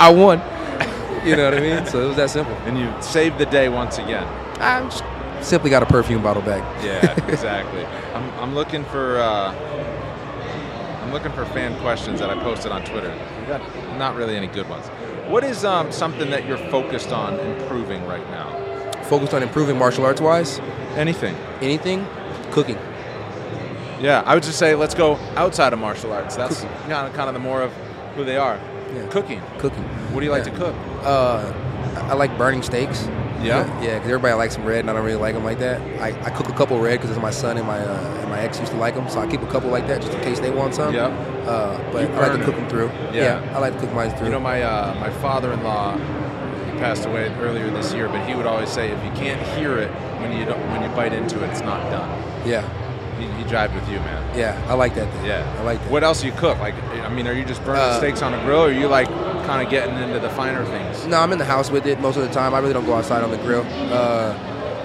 I 0.00 0.10
won. 0.10 0.38
you 1.24 1.36
know 1.36 1.44
what 1.44 1.54
I 1.54 1.60
mean? 1.60 1.86
So 1.86 2.02
it 2.04 2.08
was 2.08 2.16
that 2.16 2.30
simple. 2.30 2.54
And 2.66 2.76
you 2.76 2.92
saved 3.00 3.38
the 3.38 3.46
day 3.46 3.68
once 3.68 3.98
again. 3.98 4.26
I 4.60 4.82
just 4.84 5.04
simply 5.46 5.70
got 5.70 5.82
a 5.82 5.86
perfume 5.86 6.22
bottle 6.22 6.42
back. 6.42 6.62
Yeah, 6.84 7.12
exactly. 7.28 7.84
I'm, 8.14 8.30
I'm 8.40 8.54
looking 8.54 8.84
for 8.86 9.18
uh, 9.18 9.52
I'm 11.02 11.12
looking 11.12 11.32
for 11.32 11.44
fan 11.46 11.78
questions 11.80 12.20
that 12.20 12.30
I 12.30 12.34
posted 12.42 12.72
on 12.72 12.84
Twitter. 12.84 13.12
We 13.40 13.46
got 13.46 13.98
not 13.98 14.14
really 14.16 14.36
any 14.36 14.46
good 14.46 14.68
ones. 14.68 14.86
What 15.28 15.44
is 15.44 15.64
um, 15.64 15.90
something 15.92 16.30
that 16.30 16.46
you're 16.46 16.58
focused 16.70 17.10
on 17.12 17.38
improving 17.40 18.04
right 18.06 18.28
now? 18.30 19.02
Focused 19.04 19.34
on 19.34 19.42
improving 19.42 19.78
martial 19.78 20.04
arts 20.04 20.20
wise. 20.20 20.58
Anything? 20.96 21.34
Anything? 21.60 22.06
Cooking. 22.52 22.78
Yeah, 24.00 24.22
I 24.26 24.34
would 24.34 24.42
just 24.42 24.58
say 24.58 24.74
let's 24.74 24.94
go 24.94 25.16
outside 25.36 25.72
of 25.72 25.78
martial 25.78 26.12
arts. 26.12 26.36
That's 26.36 26.62
kind 26.62 27.06
of, 27.08 27.12
kind 27.14 27.28
of 27.28 27.34
the 27.34 27.40
more 27.40 27.62
of 27.62 27.72
who 28.16 28.24
they 28.24 28.36
are. 28.36 28.58
Yeah. 28.94 29.06
Cooking. 29.08 29.40
Cooking. 29.58 29.82
What 30.12 30.20
do 30.20 30.26
you 30.26 30.32
like 30.32 30.44
Yeah. 30.46 30.52
to 30.52 30.58
cook? 30.58 30.74
Uh, 31.02 31.52
I 32.10 32.14
like 32.14 32.36
burning 32.38 32.62
steaks. 32.62 33.08
Yeah? 33.46 33.66
Yeah, 33.82 33.94
because 33.94 34.08
everybody 34.08 34.34
likes 34.34 34.56
them 34.56 34.64
red, 34.64 34.80
and 34.80 34.90
I 34.90 34.92
don't 34.92 35.04
really 35.04 35.18
like 35.20 35.34
them 35.34 35.44
like 35.44 35.58
that. 35.58 35.80
I, 36.00 36.08
I 36.24 36.30
cook 36.30 36.48
a 36.48 36.52
couple 36.52 36.78
red 36.80 36.98
because 36.98 37.10
it's 37.10 37.20
my 37.20 37.30
son 37.30 37.56
and 37.58 37.66
my 37.66 37.78
uh, 37.78 38.20
and 38.20 38.30
my 38.30 38.40
ex 38.40 38.58
used 38.60 38.72
to 38.72 38.78
like 38.78 38.94
them, 38.94 39.08
so 39.08 39.20
I 39.20 39.26
keep 39.26 39.42
a 39.42 39.46
couple 39.46 39.70
like 39.70 39.86
that 39.88 40.00
just 40.02 40.12
in 40.14 40.20
case 40.22 40.40
they 40.40 40.50
want 40.50 40.74
some. 40.74 40.94
Yeah. 40.94 41.06
Uh, 41.46 41.92
but 41.92 42.10
I 42.10 42.28
like 42.28 42.38
to 42.38 42.44
cook 42.44 42.56
them 42.56 42.68
through. 42.68 42.90
Yeah. 43.12 43.40
I 43.54 43.58
like 43.58 43.74
to 43.74 43.80
cook 43.80 43.92
mine 43.92 44.10
through. 44.16 44.26
You 44.26 44.32
know, 44.32 44.40
my 44.40 44.62
uh, 44.62 44.94
my 45.00 45.10
father-in-law 45.10 45.96
he 45.96 46.78
passed 46.80 47.04
away 47.06 47.28
earlier 47.40 47.70
this 47.70 47.92
year, 47.92 48.08
but 48.08 48.26
he 48.26 48.34
would 48.34 48.46
always 48.46 48.68
say, 48.70 48.90
if 48.90 49.04
you 49.04 49.10
can't 49.12 49.40
hear 49.56 49.76
it 49.78 49.90
when 50.20 50.36
you 50.36 50.44
don't, 50.44 50.58
when 50.70 50.82
you 50.82 50.88
bite 50.96 51.12
into 51.12 51.42
it, 51.44 51.50
it's 51.50 51.60
not 51.60 51.88
done. 51.90 52.08
yeah, 52.48 52.62
He, 53.18 53.26
he 53.26 53.44
jived 53.44 53.74
with 53.74 53.88
you, 53.88 53.98
man. 54.00 54.36
yeah, 54.38 54.60
I 54.68 54.74
like 54.74 54.94
that. 54.96 55.12
Thing. 55.14 55.26
Yeah, 55.26 55.56
I 55.60 55.62
like 55.62 55.80
that. 55.82 55.90
What 55.90 56.02
else 56.02 56.22
do 56.22 56.26
you 56.26 56.32
cook? 56.32 56.58
Like, 56.58 56.74
I 56.74 57.08
mean, 57.10 57.26
are 57.28 57.32
you 57.34 57.44
just 57.44 57.62
burning 57.64 57.82
Uh, 57.82 57.98
steaks 57.98 58.22
on 58.22 58.32
a 58.34 58.42
grill, 58.44 58.62
or 58.64 58.68
are 58.68 58.72
you 58.72 58.88
like 58.88 59.08
kind 59.44 59.64
of 59.64 59.70
getting 59.70 59.96
into 59.96 60.18
the 60.18 60.30
finer 60.30 60.64
things? 60.64 61.06
No, 61.06 61.18
I'm 61.18 61.32
in 61.32 61.38
the 61.38 61.44
house 61.44 61.70
with 61.70 61.86
it 61.86 62.00
most 62.00 62.16
of 62.16 62.22
the 62.26 62.32
time. 62.32 62.54
I 62.54 62.58
really 62.58 62.72
don't 62.72 62.86
go 62.86 62.94
outside 62.94 63.22
on 63.22 63.30
the 63.30 63.38
grill. 63.38 63.64
Uh, 63.92 64.32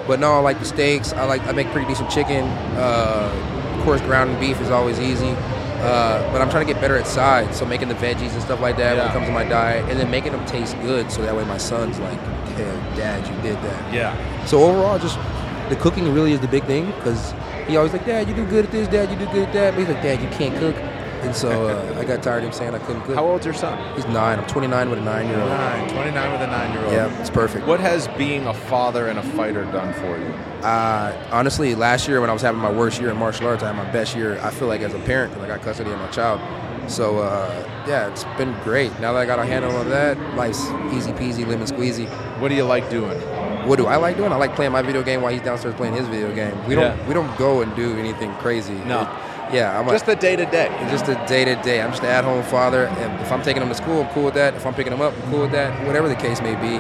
but 0.08 0.20
no, 0.20 0.34
I 0.34 0.40
like 0.40 0.60
the 0.60 0.66
steaks. 0.66 1.14
I 1.14 1.26
like 1.26 1.42
I 1.48 1.52
make 1.52 1.68
pretty 1.68 1.88
decent 1.88 2.10
chicken. 2.10 2.46
Uh, 2.76 3.76
of 3.78 3.84
course, 3.84 4.02
ground 4.02 4.40
beef 4.40 4.60
is 4.62 4.70
always 4.70 5.00
easy. 5.00 5.36
Uh, 5.80 6.30
but 6.34 6.42
I'm 6.42 6.50
trying 6.50 6.68
to 6.68 6.74
get 6.74 6.82
better 6.82 6.98
at 6.98 7.08
sides, 7.08 7.58
so 7.58 7.66
making 7.66 7.88
the 7.88 7.96
veggies 7.96 8.34
and 8.34 8.42
stuff 8.42 8.60
like 8.60 8.76
that 8.78 8.98
when 8.98 9.08
it 9.08 9.14
comes 9.14 9.28
to 9.28 9.32
my 9.32 9.46
diet, 9.46 9.90
and 9.90 9.98
then 9.98 10.12
making 10.12 10.34
them 10.34 10.46
taste 10.46 10.76
good, 10.82 11.10
so 11.10 11.22
that 11.22 11.34
way 11.34 11.46
my 11.46 11.58
son's 11.58 11.98
like, 12.00 12.20
"Damn, 12.58 12.98
Dad, 12.98 13.26
you 13.26 13.42
did 13.42 13.56
that." 13.64 13.94
Yeah. 13.94 14.46
So 14.46 14.62
overall, 14.62 15.00
just 15.00 15.18
the 15.70 15.78
cooking 15.78 16.14
really 16.14 16.34
is 16.34 16.42
the 16.42 16.50
big 16.50 16.66
thing 16.66 16.88
because 16.88 17.34
he 17.68 17.78
always 17.78 17.94
like, 17.94 18.06
Dad, 18.06 18.28
you 18.28 18.36
do 18.36 18.46
good 18.48 18.66
at 18.66 18.72
this. 18.72 18.88
Dad, 18.88 19.10
you 19.12 19.16
do 19.16 19.32
good 19.32 19.48
at 19.48 19.54
that. 19.54 19.72
But 19.74 19.80
he's 19.80 19.88
like, 19.88 20.02
Dad, 20.02 20.22
you 20.22 20.28
can't 20.30 20.58
cook. 20.58 20.76
And 21.22 21.36
so 21.36 21.68
uh, 21.68 22.00
I 22.00 22.06
got 22.06 22.24
tired 22.24 22.40
of 22.40 22.46
him 22.46 22.54
saying 22.54 22.74
I 22.74 22.80
couldn't 22.80 23.02
cook. 23.04 23.16
How 23.16 23.26
old's 23.26 23.46
your 23.46 23.54
son? 23.54 23.78
He's 23.96 24.06
nine. 24.06 24.40
I'm 24.40 24.48
29 24.48 24.90
with 24.90 25.00
a 25.00 25.02
nine-year-old. 25.02 25.50
Nine. 25.50 25.90
29 25.90 26.32
with 26.32 26.42
a 26.42 26.48
nine-year-old. 26.48 26.94
Yeah, 26.94 27.20
it's 27.20 27.30
perfect. 27.30 27.68
What 27.68 27.80
has 27.82 28.08
being 28.10 28.48
a 28.48 28.54
father 28.54 29.08
and 29.08 29.20
a 29.20 29.24
fighter 29.24 29.66
done 29.66 29.94
for 29.96 30.18
you? 30.18 30.28
Uh, 30.66 31.30
honestly, 31.32 31.76
last 31.76 32.08
year 32.08 32.22
when 32.22 32.30
I 32.30 32.34
was 32.34 32.42
having 32.42 32.62
my 32.62 32.72
worst 32.72 33.02
year 33.02 33.10
in 33.10 33.18
martial 33.18 33.48
arts, 33.48 33.64
I 33.64 33.74
had 33.74 33.76
my 33.76 33.92
best 33.92 34.16
year. 34.16 34.40
I 34.42 34.50
feel 34.50 34.68
like 34.68 34.82
as 34.82 34.94
a 34.94 35.00
parent 35.00 35.34
because 35.34 35.44
I 35.44 35.48
got 35.56 35.62
custody 35.62 35.92
of 35.92 36.00
my 36.00 36.08
child. 36.08 36.40
So 36.90 37.20
uh, 37.20 37.84
yeah, 37.88 38.08
it's 38.08 38.24
been 38.38 38.56
great. 38.64 38.92
Now 39.00 39.14
that 39.14 39.20
I 39.20 39.26
got 39.26 39.40
a 39.40 39.46
handle 39.46 39.76
on 39.76 39.90
that, 39.90 40.18
life's 40.36 40.70
easy 40.94 41.12
peasy, 41.12 41.46
lemon 41.46 41.68
squeezy. 41.68 42.08
What 42.40 42.48
do 42.48 42.56
you 42.56 42.64
like 42.64 42.90
doing? 42.90 43.20
what 43.68 43.76
do 43.76 43.86
I 43.86 43.98
like 43.98 44.18
doing? 44.18 44.32
I 44.32 44.38
like 44.38 44.56
playing 44.56 44.72
my 44.72 44.82
video 44.82 45.04
game 45.04 45.22
while 45.22 45.32
he's 45.32 45.42
downstairs 45.42 45.76
playing 45.76 45.94
his 45.94 46.08
video 46.08 46.34
game. 46.34 46.66
We 46.66 46.76
don't 46.76 47.08
we 47.08 47.14
don't 47.14 47.38
go 47.38 47.62
and 47.62 47.76
do 47.76 47.96
anything 47.98 48.34
crazy. 48.36 48.74
No. 48.74 49.02
It- 49.02 49.29
yeah, 49.52 49.80
I'm 49.80 49.88
a, 49.88 49.92
Just 49.92 50.06
the 50.06 50.16
day 50.16 50.36
to 50.36 50.46
day. 50.46 50.70
just 50.90 51.08
a 51.08 51.16
day 51.28 51.46
to 51.46 51.56
day. 51.62 51.82
I'm 51.82 51.92
just 51.92 52.04
an 52.04 52.10
at 52.10 52.24
home 52.24 52.44
father. 52.44 52.86
And 52.88 53.22
if 53.22 53.32
I'm 53.32 53.42
taking 53.42 53.62
him 53.62 53.70
to 53.70 53.76
school, 53.76 54.04
I'm 54.04 54.14
cool 54.14 54.26
with 54.26 54.36
that. 54.36 54.54
If 54.56 54.66
I'm 54.66 54.74
picking 54.74 54.94
him 54.94 55.02
up, 55.02 55.14
I'm 55.14 55.32
cool 55.32 55.42
with 55.42 55.52
that. 55.52 55.86
Whatever 55.86 56.08
the 56.08 56.16
case 56.16 56.42
may 56.42 56.56
be, 56.56 56.76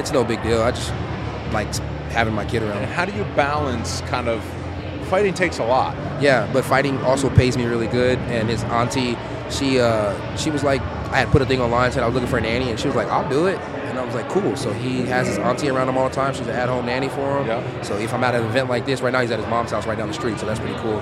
it's 0.00 0.12
no 0.12 0.24
big 0.24 0.42
deal. 0.42 0.62
I 0.62 0.70
just 0.70 0.90
like 1.52 1.72
having 2.10 2.34
my 2.34 2.44
kid 2.44 2.62
around. 2.62 2.78
And 2.78 2.92
how 2.92 3.04
do 3.04 3.12
you 3.12 3.24
balance 3.34 4.00
kind 4.02 4.28
of 4.28 4.42
fighting 5.12 5.34
takes 5.34 5.58
a 5.58 5.64
lot. 5.64 5.94
Yeah, 6.22 6.48
but 6.54 6.64
fighting 6.64 6.96
also 7.02 7.28
pays 7.28 7.58
me 7.58 7.66
really 7.66 7.86
good. 7.86 8.18
And 8.20 8.48
his 8.48 8.64
auntie, 8.64 9.14
she 9.50 9.78
uh, 9.78 10.36
she 10.38 10.50
was 10.50 10.64
like, 10.64 10.80
I 11.12 11.18
had 11.18 11.28
put 11.28 11.42
a 11.42 11.46
thing 11.46 11.60
online 11.60 11.92
said 11.92 12.02
I 12.02 12.06
was 12.06 12.14
looking 12.14 12.30
for 12.30 12.38
a 12.38 12.40
nanny, 12.40 12.70
and 12.70 12.80
she 12.80 12.86
was 12.86 12.96
like, 12.96 13.08
I'll 13.08 13.28
do 13.28 13.46
it. 13.46 13.58
And 13.58 13.98
I 13.98 14.04
was 14.06 14.14
like, 14.14 14.30
cool. 14.30 14.56
So 14.56 14.72
he 14.72 15.02
has 15.02 15.26
his 15.26 15.36
auntie 15.36 15.68
around 15.68 15.90
him 15.90 15.98
all 15.98 16.08
the 16.08 16.14
time. 16.14 16.32
She's 16.32 16.46
an 16.46 16.54
at-home 16.54 16.86
nanny 16.86 17.10
for 17.10 17.38
him. 17.38 17.46
Yeah. 17.46 17.82
So 17.82 17.98
if 17.98 18.14
I'm 18.14 18.24
at 18.24 18.34
an 18.34 18.44
event 18.46 18.70
like 18.70 18.86
this, 18.86 19.02
right 19.02 19.12
now 19.12 19.20
he's 19.20 19.30
at 19.30 19.38
his 19.38 19.48
mom's 19.48 19.70
house 19.72 19.86
right 19.86 19.98
down 19.98 20.08
the 20.08 20.14
street, 20.14 20.38
so 20.38 20.46
that's 20.46 20.60
pretty 20.60 20.78
cool. 20.78 20.98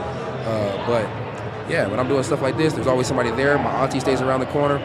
Uh, 0.51 0.87
but 0.87 1.71
yeah, 1.71 1.87
when 1.87 2.01
I'm 2.01 2.09
doing 2.09 2.23
stuff 2.25 2.43
like 2.43 2.57
this, 2.57 2.73
there's 2.73 2.87
always 2.89 3.07
somebody 3.07 3.31
there. 3.31 3.57
My 3.59 3.71
auntie 3.83 4.01
stays 4.01 4.21
around 4.21 4.41
the 4.41 4.47
corner. 4.47 4.79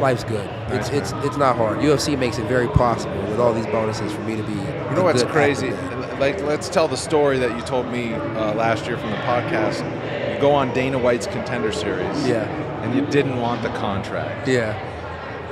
Life's 0.00 0.24
good. 0.24 0.48
It's 0.72 0.88
it's 0.88 1.12
it's 1.26 1.36
not 1.36 1.56
hard. 1.56 1.78
UFC 1.78 2.18
makes 2.18 2.38
it 2.38 2.46
very 2.46 2.66
possible 2.68 3.16
with 3.28 3.38
all 3.38 3.52
these 3.54 3.66
bonuses 3.66 4.12
for 4.12 4.20
me 4.22 4.36
to 4.36 4.42
be. 4.42 4.52
You 4.54 4.96
know 4.96 5.04
what's 5.04 5.22
crazy? 5.22 5.70
Like, 6.18 6.40
let's 6.42 6.68
tell 6.68 6.88
the 6.88 6.96
story 6.96 7.38
that 7.38 7.54
you 7.56 7.62
told 7.62 7.86
me 7.86 8.14
uh, 8.14 8.54
last 8.54 8.86
year 8.86 8.96
from 8.98 9.10
the 9.10 9.16
podcast. 9.18 9.78
You 10.34 10.40
go 10.40 10.52
on 10.52 10.72
Dana 10.74 10.98
White's 10.98 11.26
Contender 11.26 11.70
Series. 11.72 12.26
Yeah. 12.26 12.44
And 12.82 12.94
you 12.96 13.06
didn't 13.06 13.38
want 13.40 13.62
the 13.62 13.68
contract. 13.70 14.48
Yeah. 14.48 14.74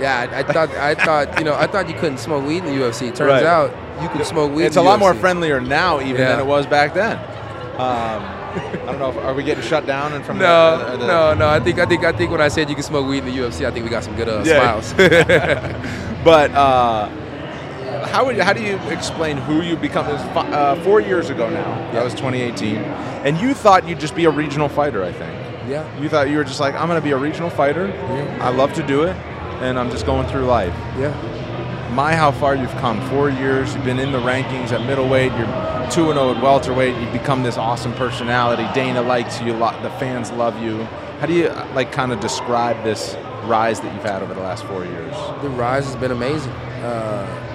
Yeah, 0.00 0.28
I, 0.32 0.38
I 0.40 0.42
thought 0.42 0.70
I 0.70 0.94
thought 0.94 1.38
you 1.38 1.44
know 1.44 1.54
I 1.54 1.66
thought 1.66 1.88
you 1.88 1.94
couldn't 1.94 2.18
smoke 2.18 2.44
weed 2.46 2.64
in 2.64 2.64
the 2.64 2.72
UFC. 2.72 3.14
Turns 3.14 3.20
Right. 3.20 3.44
out 3.44 3.70
you 4.02 4.08
can 4.08 4.24
smoke 4.24 4.52
weed. 4.52 4.64
It's 4.64 4.76
a 4.76 4.82
lot 4.82 4.98
more 4.98 5.14
friendlier 5.14 5.60
now, 5.60 6.00
even 6.00 6.16
Yeah. 6.22 6.30
than 6.30 6.40
it 6.40 6.46
was 6.46 6.66
back 6.66 6.94
then. 6.94 7.18
Um, 7.78 8.24
I 8.52 8.86
don't 8.86 8.98
know. 8.98 9.10
If, 9.10 9.16
are 9.18 9.34
we 9.34 9.42
getting 9.42 9.62
shut 9.64 9.86
down 9.86 10.12
and 10.12 10.24
from 10.24 10.38
No, 10.38 10.78
the, 10.92 10.96
the, 10.98 11.06
no, 11.06 11.34
no. 11.34 11.48
I 11.48 11.60
think 11.60 11.78
I 11.78 11.86
think 11.86 12.04
I 12.04 12.12
think 12.12 12.30
when 12.30 12.40
I 12.40 12.48
said 12.48 12.68
you 12.68 12.74
can 12.74 12.84
smoke 12.84 13.06
weed 13.08 13.18
in 13.18 13.26
the 13.26 13.36
UFC, 13.36 13.64
I 13.66 13.70
think 13.70 13.84
we 13.84 13.90
got 13.90 14.04
some 14.04 14.16
good 14.16 14.28
uh, 14.28 14.42
Yeah. 14.44 14.80
smiles. 14.80 14.94
But 16.24 16.50
uh, 16.50 17.08
how 18.06 18.26
would 18.26 18.36
how 18.38 18.52
do 18.52 18.62
you 18.62 18.76
explain 18.90 19.36
who 19.38 19.62
you 19.62 19.76
become? 19.76 20.06
It 20.08 20.12
was 20.12 20.22
uh, 20.22 20.80
four 20.84 21.00
years 21.00 21.30
ago 21.30 21.48
now. 21.48 21.92
That 21.92 22.04
was 22.04 22.12
2018, 22.14 22.76
and 22.76 23.38
you 23.40 23.54
thought 23.54 23.88
you'd 23.88 24.00
just 24.00 24.14
be 24.14 24.26
a 24.26 24.30
regional 24.30 24.68
fighter. 24.68 25.02
I 25.04 25.12
think. 25.12 25.32
yeah. 25.68 25.84
You 26.00 26.08
thought 26.08 26.28
you 26.28 26.36
were 26.36 26.44
just 26.44 26.60
like, 26.60 26.74
I'm 26.74 26.88
going 26.88 27.00
to 27.00 27.04
be 27.04 27.12
a 27.12 27.16
regional 27.16 27.48
fighter. 27.50 27.86
Yeah. 27.88 28.38
I 28.40 28.50
love 28.50 28.72
to 28.74 28.82
do 28.86 29.04
it, 29.04 29.16
and 29.62 29.78
I'm 29.78 29.90
just 29.90 30.04
going 30.06 30.26
through 30.28 30.44
life. 30.44 30.74
Yeah. 30.98 31.14
My, 31.94 32.14
how 32.14 32.30
far 32.30 32.54
you've 32.54 32.70
come. 32.76 33.00
Four 33.10 33.30
years. 33.30 33.74
You've 33.74 33.84
been 33.84 33.98
in 33.98 34.12
the 34.12 34.20
rankings 34.20 34.70
at 34.72 34.86
middleweight. 34.86 35.32
You're 35.32 35.46
two 35.90 36.10
and 36.10 36.18
zero 36.18 36.34
at 36.34 36.42
welterweight. 36.42 36.96
You've 37.00 37.12
become 37.12 37.42
this 37.42 37.56
awesome 37.56 37.92
personality. 37.94 38.66
Dana 38.74 39.02
likes 39.02 39.40
you. 39.40 39.52
a 39.52 39.56
lot. 39.56 39.82
The 39.82 39.90
fans 39.90 40.30
love 40.32 40.60
you. 40.62 40.84
How 41.20 41.26
do 41.26 41.34
you 41.34 41.48
like 41.74 41.92
kind 41.92 42.12
of 42.12 42.20
describe 42.20 42.82
this 42.84 43.16
rise 43.44 43.80
that 43.80 43.92
you've 43.92 44.04
had 44.04 44.22
over 44.22 44.32
the 44.32 44.40
last 44.40 44.64
four 44.64 44.84
years? 44.84 45.14
The 45.42 45.50
rise 45.50 45.84
has 45.86 45.96
been 45.96 46.12
amazing. 46.12 46.52
Uh, 46.82 47.46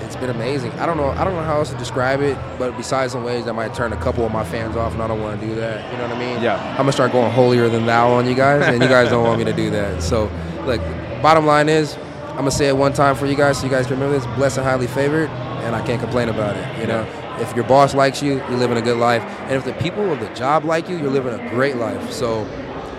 it's 0.00 0.16
been 0.16 0.30
amazing. 0.30 0.72
I 0.72 0.86
don't 0.86 0.96
know. 0.96 1.10
I 1.10 1.24
don't 1.24 1.34
know 1.34 1.42
how 1.42 1.58
else 1.58 1.70
to 1.70 1.78
describe 1.78 2.20
it, 2.20 2.36
but 2.58 2.76
besides 2.76 3.12
some 3.12 3.24
ways 3.24 3.44
that 3.44 3.54
might 3.54 3.74
turn 3.74 3.92
a 3.92 3.96
couple 3.96 4.24
of 4.24 4.32
my 4.32 4.44
fans 4.44 4.76
off, 4.76 4.94
and 4.94 5.02
I 5.02 5.06
don't 5.06 5.20
want 5.20 5.40
to 5.40 5.46
do 5.46 5.54
that. 5.56 5.90
You 5.92 5.98
know 5.98 6.08
what 6.08 6.16
I 6.16 6.18
mean? 6.18 6.42
Yeah. 6.42 6.58
I'm 6.72 6.78
gonna 6.78 6.92
start 6.92 7.12
going 7.12 7.30
holier 7.32 7.68
than 7.68 7.86
thou 7.86 8.12
on 8.12 8.26
you 8.26 8.34
guys, 8.34 8.62
and 8.66 8.82
you 8.82 8.88
guys 8.88 9.10
don't 9.10 9.24
want 9.24 9.38
me 9.38 9.44
to 9.44 9.52
do 9.52 9.70
that. 9.70 10.02
So, 10.02 10.30
like, 10.64 10.80
bottom 11.22 11.46
line 11.46 11.68
is, 11.68 11.96
I'm 12.30 12.38
gonna 12.38 12.50
say 12.50 12.68
it 12.68 12.76
one 12.76 12.92
time 12.92 13.14
for 13.14 13.26
you 13.26 13.36
guys, 13.36 13.58
so 13.58 13.64
you 13.64 13.70
guys 13.70 13.86
can 13.86 13.94
remember 13.94 14.18
this: 14.18 14.26
blessed 14.36 14.58
and 14.58 14.66
highly 14.66 14.86
favored, 14.86 15.28
and 15.64 15.76
I 15.76 15.86
can't 15.86 16.00
complain 16.00 16.28
about 16.28 16.56
it. 16.56 16.80
You 16.80 16.86
know, 16.86 17.06
if 17.40 17.54
your 17.54 17.64
boss 17.64 17.94
likes 17.94 18.22
you, 18.22 18.34
you're 18.34 18.58
living 18.58 18.76
a 18.76 18.82
good 18.82 18.98
life, 18.98 19.22
and 19.22 19.52
if 19.52 19.64
the 19.64 19.74
people 19.74 20.12
of 20.12 20.20
the 20.20 20.28
job 20.34 20.64
like 20.64 20.88
you, 20.88 20.96
you're 20.98 21.10
living 21.10 21.34
a 21.34 21.50
great 21.50 21.76
life. 21.76 22.12
So, 22.12 22.44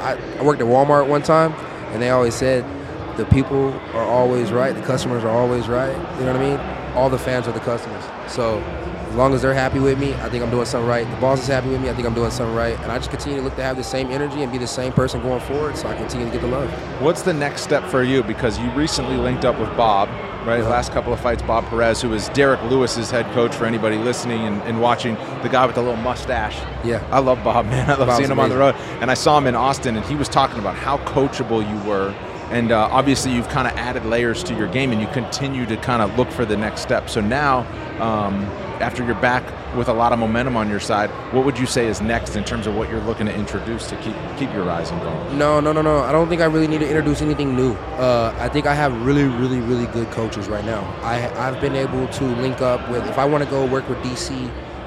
I, 0.01 0.17
I 0.39 0.43
worked 0.43 0.61
at 0.61 0.67
Walmart 0.67 1.07
one 1.07 1.21
time, 1.21 1.53
and 1.93 2.01
they 2.01 2.09
always 2.09 2.33
said, 2.33 2.65
the 3.17 3.25
people 3.25 3.71
are 3.93 4.03
always 4.03 4.51
right, 4.51 4.75
the 4.75 4.81
customers 4.81 5.23
are 5.23 5.29
always 5.29 5.67
right. 5.67 5.95
You 6.17 6.25
know 6.25 6.33
what 6.33 6.41
I 6.41 6.49
mean? 6.49 6.95
All 6.95 7.09
the 7.09 7.19
fans 7.19 7.47
are 7.47 7.51
the 7.51 7.59
customers. 7.59 8.03
So 8.27 8.59
as 9.13 9.17
long 9.17 9.31
as 9.35 9.43
they're 9.43 9.53
happy 9.53 9.77
with 9.77 9.99
me, 9.99 10.15
I 10.15 10.29
think 10.29 10.43
I'm 10.43 10.49
doing 10.49 10.65
something 10.65 10.89
right. 10.89 11.07
The 11.07 11.21
boss 11.21 11.39
is 11.39 11.45
happy 11.45 11.69
with 11.69 11.79
me, 11.79 11.87
I 11.87 11.93
think 11.93 12.07
I'm 12.07 12.15
doing 12.15 12.31
something 12.31 12.55
right. 12.55 12.75
And 12.79 12.91
I 12.91 12.97
just 12.97 13.11
continue 13.11 13.37
to 13.37 13.43
look 13.43 13.55
to 13.57 13.61
have 13.61 13.77
the 13.77 13.83
same 13.83 14.09
energy 14.09 14.41
and 14.41 14.51
be 14.51 14.57
the 14.57 14.65
same 14.65 14.91
person 14.91 15.21
going 15.21 15.39
forward 15.41 15.77
so 15.77 15.87
I 15.87 15.95
continue 15.95 16.25
to 16.25 16.31
get 16.31 16.41
the 16.41 16.47
love. 16.47 16.67
What's 16.99 17.21
the 17.21 17.31
next 17.31 17.61
step 17.61 17.87
for 17.91 18.01
you? 18.01 18.23
Because 18.23 18.57
you 18.57 18.71
recently 18.71 19.15
linked 19.15 19.45
up 19.45 19.59
with 19.59 19.69
Bob, 19.77 20.09
right? 20.47 20.61
The 20.61 20.69
last 20.69 20.93
couple 20.93 21.13
of 21.13 21.19
fights, 21.19 21.43
Bob 21.43 21.63
Perez, 21.65 22.01
who 22.01 22.11
is 22.11 22.29
Derrick 22.29 22.59
Lewis's 22.63 23.11
head 23.11 23.31
coach 23.35 23.53
for 23.53 23.67
anybody 23.67 23.97
listening 23.97 24.47
and, 24.47 24.59
and 24.63 24.81
watching, 24.81 25.13
the 25.43 25.49
guy 25.51 25.67
with 25.67 25.75
the 25.75 25.81
little 25.83 25.95
mustache. 25.97 26.57
Yeah. 26.83 27.07
I 27.11 27.19
love 27.19 27.43
Bob, 27.43 27.67
man. 27.67 27.87
I 27.91 27.93
love 27.93 28.07
Bob's 28.07 28.17
seeing 28.17 28.31
him 28.31 28.39
on 28.39 28.49
the 28.49 28.57
road. 28.57 28.73
And 28.99 29.11
I 29.11 29.13
saw 29.13 29.37
him 29.37 29.45
in 29.45 29.53
Austin, 29.53 29.95
and 29.95 30.03
he 30.07 30.15
was 30.15 30.27
talking 30.27 30.57
about 30.57 30.73
how 30.73 30.97
coachable 30.97 31.61
you 31.61 31.87
were. 31.87 32.15
And 32.49 32.71
uh, 32.71 32.89
obviously, 32.91 33.31
you've 33.31 33.49
kind 33.49 33.67
of 33.67 33.77
added 33.77 34.05
layers 34.05 34.43
to 34.45 34.55
your 34.55 34.67
game, 34.67 34.91
and 34.91 34.99
you 34.99 35.07
continue 35.09 35.67
to 35.67 35.77
kind 35.77 36.01
of 36.01 36.17
look 36.17 36.31
for 36.31 36.45
the 36.45 36.57
next 36.57 36.81
step. 36.81 37.11
So 37.11 37.21
now, 37.21 37.59
um, 38.01 38.45
after 38.83 39.03
you're 39.03 39.15
back 39.15 39.43
with 39.75 39.87
a 39.87 39.93
lot 39.93 40.11
of 40.13 40.19
momentum 40.19 40.55
on 40.55 40.69
your 40.69 40.79
side, 40.79 41.09
what 41.33 41.45
would 41.45 41.57
you 41.57 41.65
say 41.65 41.87
is 41.87 42.01
next 42.01 42.35
in 42.35 42.43
terms 42.43 42.67
of 42.67 42.75
what 42.75 42.89
you're 42.89 42.99
looking 43.01 43.25
to 43.25 43.33
introduce 43.33 43.87
to 43.89 43.95
keep 43.97 44.15
keep 44.37 44.53
your 44.53 44.63
rising 44.65 44.99
going? 44.99 45.37
No, 45.37 45.59
no, 45.59 45.71
no, 45.71 45.81
no. 45.81 45.99
I 45.99 46.11
don't 46.11 46.29
think 46.29 46.41
I 46.41 46.45
really 46.45 46.67
need 46.67 46.81
to 46.81 46.87
introduce 46.87 47.21
anything 47.21 47.55
new. 47.55 47.73
Uh, 47.97 48.35
I 48.39 48.49
think 48.49 48.67
I 48.67 48.75
have 48.75 48.93
really, 49.05 49.23
really, 49.23 49.59
really 49.61 49.87
good 49.87 50.11
coaches 50.11 50.47
right 50.47 50.65
now. 50.65 50.81
I, 51.01 51.27
I've 51.47 51.59
been 51.61 51.75
able 51.75 52.07
to 52.07 52.23
link 52.25 52.61
up 52.61 52.87
with, 52.89 53.03
if 53.07 53.17
I 53.17 53.25
want 53.25 53.43
to 53.43 53.49
go 53.49 53.65
work 53.65 53.87
with 53.89 53.97
DC 53.99 54.31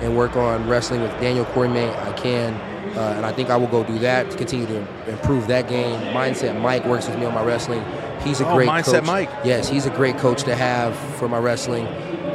and 0.00 0.16
work 0.16 0.36
on 0.36 0.68
wrestling 0.68 1.00
with 1.00 1.10
Daniel 1.20 1.46
Cormier, 1.46 1.90
I 1.90 2.12
can. 2.12 2.54
Uh, 2.96 3.14
and 3.16 3.26
I 3.26 3.32
think 3.32 3.50
I 3.50 3.56
will 3.56 3.66
go 3.66 3.82
do 3.84 3.98
that 3.98 4.30
to 4.30 4.36
continue 4.38 4.66
to 4.66 4.78
improve 5.10 5.48
that 5.48 5.68
game. 5.68 6.00
Mindset 6.14 6.58
Mike 6.60 6.84
works 6.86 7.06
with 7.08 7.18
me 7.18 7.26
on 7.26 7.34
my 7.34 7.42
wrestling. 7.44 7.84
He's 8.22 8.40
a 8.40 8.48
Oh, 8.48 8.54
great 8.54 8.68
Mindset 8.68 9.00
coach. 9.00 9.04
Mike. 9.04 9.30
Yes, 9.44 9.68
he's 9.68 9.84
a 9.86 9.90
great 9.90 10.16
coach 10.18 10.44
to 10.44 10.54
have 10.54 10.96
for 11.18 11.28
my 11.28 11.38
wrestling. 11.38 11.86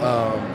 Um, 0.02 0.54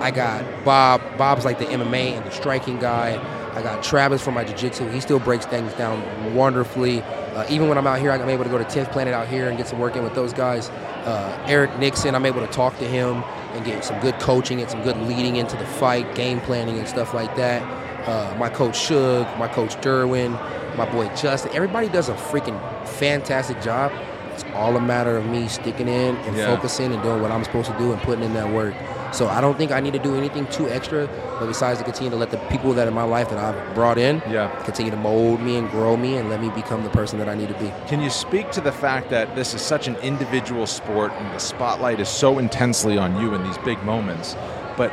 I 0.00 0.10
got 0.10 0.44
Bob. 0.64 1.00
Bob's 1.18 1.44
like 1.44 1.58
the 1.58 1.64
MMA 1.66 2.12
and 2.16 2.24
the 2.24 2.30
striking 2.30 2.78
guy. 2.78 3.18
I 3.54 3.62
got 3.62 3.82
Travis 3.82 4.22
for 4.22 4.30
my 4.30 4.44
jiu-jitsu. 4.44 4.88
He 4.90 5.00
still 5.00 5.18
breaks 5.18 5.44
things 5.46 5.72
down 5.74 6.34
wonderfully. 6.34 7.02
Uh, 7.02 7.44
even 7.50 7.68
when 7.68 7.76
I'm 7.78 7.86
out 7.86 7.98
here, 7.98 8.12
I'm 8.12 8.28
able 8.28 8.44
to 8.44 8.50
go 8.50 8.58
to 8.58 8.64
10th 8.64 8.92
Planet 8.92 9.14
out 9.14 9.26
here 9.28 9.48
and 9.48 9.56
get 9.56 9.66
some 9.66 9.78
work 9.78 9.96
in 9.96 10.04
with 10.04 10.14
those 10.14 10.32
guys. 10.32 10.68
Uh, 10.68 11.44
Eric 11.48 11.70
Nicksick, 11.72 12.14
I'm 12.14 12.26
able 12.26 12.40
to 12.40 12.52
talk 12.52 12.78
to 12.78 12.84
him 12.86 13.22
and 13.54 13.64
get 13.64 13.84
some 13.84 13.98
good 14.00 14.14
coaching 14.20 14.60
and 14.60 14.70
some 14.70 14.82
good 14.82 14.96
leading 14.98 15.36
into 15.36 15.56
the 15.56 15.64
fight, 15.66 16.14
game 16.14 16.40
planning 16.42 16.78
and 16.78 16.86
stuff 16.86 17.14
like 17.14 17.34
that. 17.36 17.62
Uh, 18.08 18.36
my 18.38 18.48
coach 18.48 18.78
Shug, 18.78 19.26
my 19.38 19.48
coach 19.48 19.74
Derwin, 19.76 20.32
my 20.76 20.88
boy 20.90 21.08
Justin. 21.16 21.50
Everybody 21.54 21.88
does 21.88 22.08
a 22.08 22.14
freaking 22.14 22.58
fantastic 22.86 23.60
job. 23.60 23.92
It's 24.34 24.44
all 24.54 24.76
a 24.76 24.80
matter 24.80 25.16
of 25.16 25.26
me 25.26 25.48
sticking 25.48 25.88
in 25.88 26.16
and 26.16 26.36
Yeah. 26.36 26.46
focusing 26.54 26.92
and 26.92 27.02
doing 27.02 27.20
what 27.22 27.32
I'm 27.32 27.42
supposed 27.44 27.70
to 27.72 27.78
do 27.78 27.92
and 27.92 28.00
putting 28.02 28.24
in 28.24 28.34
that 28.34 28.48
work. 28.50 28.74
So 29.12 29.26
I 29.28 29.40
don't 29.40 29.56
think 29.56 29.72
I 29.72 29.80
need 29.80 29.94
to 29.94 29.98
do 29.98 30.14
anything 30.16 30.46
too 30.48 30.68
extra, 30.68 31.06
but 31.40 31.46
besides 31.46 31.78
to 31.78 31.84
continue 31.84 32.10
to 32.10 32.16
let 32.16 32.30
the 32.30 32.36
people 32.50 32.72
that 32.74 32.86
in 32.86 32.94
my 32.94 33.04
life 33.04 33.30
that 33.30 33.38
I've 33.38 33.74
brought 33.74 33.96
in 33.98 34.22
Yeah. 34.28 34.48
continue 34.64 34.90
to 34.90 34.96
mold 34.98 35.40
me 35.40 35.56
and 35.56 35.70
grow 35.70 35.96
me 35.96 36.16
and 36.16 36.28
let 36.28 36.40
me 36.40 36.50
become 36.50 36.84
the 36.84 36.90
person 36.90 37.18
that 37.18 37.28
I 37.28 37.34
need 37.34 37.48
to 37.48 37.54
be. 37.54 37.72
Can 37.86 38.00
you 38.00 38.10
speak 38.10 38.50
to 38.52 38.60
the 38.60 38.72
fact 38.72 39.08
that 39.10 39.34
this 39.34 39.54
is 39.54 39.62
such 39.62 39.88
an 39.88 39.96
individual 39.96 40.66
sport 40.66 41.12
and 41.18 41.34
the 41.34 41.38
spotlight 41.38 42.00
is 42.00 42.08
so 42.08 42.38
intensely 42.38 42.98
on 42.98 43.18
you 43.20 43.34
in 43.34 43.42
these 43.44 43.58
big 43.58 43.82
moments, 43.82 44.36
but 44.76 44.92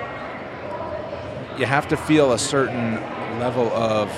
you 1.58 1.66
have 1.66 1.88
to 1.90 1.98
feel 1.98 2.32
a 2.34 2.40
certain 2.40 2.96
level 3.40 3.68
of 3.74 4.10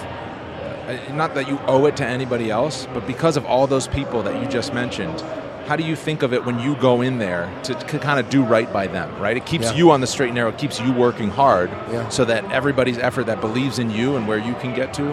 uh, 0.87 0.97
not 1.13 1.33
that 1.35 1.47
you 1.47 1.59
owe 1.67 1.85
it 1.85 1.97
to 1.97 2.05
anybody 2.05 2.49
else, 2.49 2.87
but 2.93 3.05
because 3.07 3.35
of 3.35 3.45
all 3.45 3.67
those 3.67 3.87
people 3.87 4.23
that 4.23 4.41
you 4.41 4.47
just 4.47 4.73
mentioned. 4.73 5.23
How 5.67 5.75
do 5.75 5.83
you 5.83 5.97
think 5.97 6.23
of 6.23 6.33
it 6.33 6.45
when 6.45 6.59
you 6.59 6.75
go 6.77 7.01
in 7.01 7.17
there 7.17 7.51
to, 7.63 7.73
kind 7.75 8.19
of 8.21 8.29
do 8.29 8.41
right 8.41 8.71
by 8.71 8.87
them, 8.87 9.19
right? 9.19 9.35
It 9.35 9.45
keeps 9.45 9.65
Yeah. 9.65 9.73
you 9.73 9.91
on 9.91 9.99
the 9.99 10.07
straight 10.07 10.27
and 10.27 10.35
narrow, 10.35 10.49
it 10.49 10.57
keeps 10.57 10.79
you 10.79 10.93
working 10.93 11.29
hard 11.29 11.69
Yeah. 11.91 12.07
so 12.07 12.23
that 12.25 12.49
everybody's 12.51 12.97
effort 12.97 13.25
that 13.25 13.41
believes 13.41 13.77
in 13.77 13.91
you 13.91 14.15
and 14.15 14.27
where 14.29 14.37
you 14.37 14.53
can 14.61 14.73
get 14.73 14.93
to, 14.93 15.03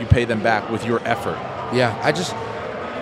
you 0.00 0.06
pay 0.08 0.24
them 0.24 0.40
back 0.40 0.70
with 0.70 0.86
your 0.86 1.00
effort. 1.04 1.36
Yeah, 1.74 1.94
I 2.02 2.12
just, 2.12 2.34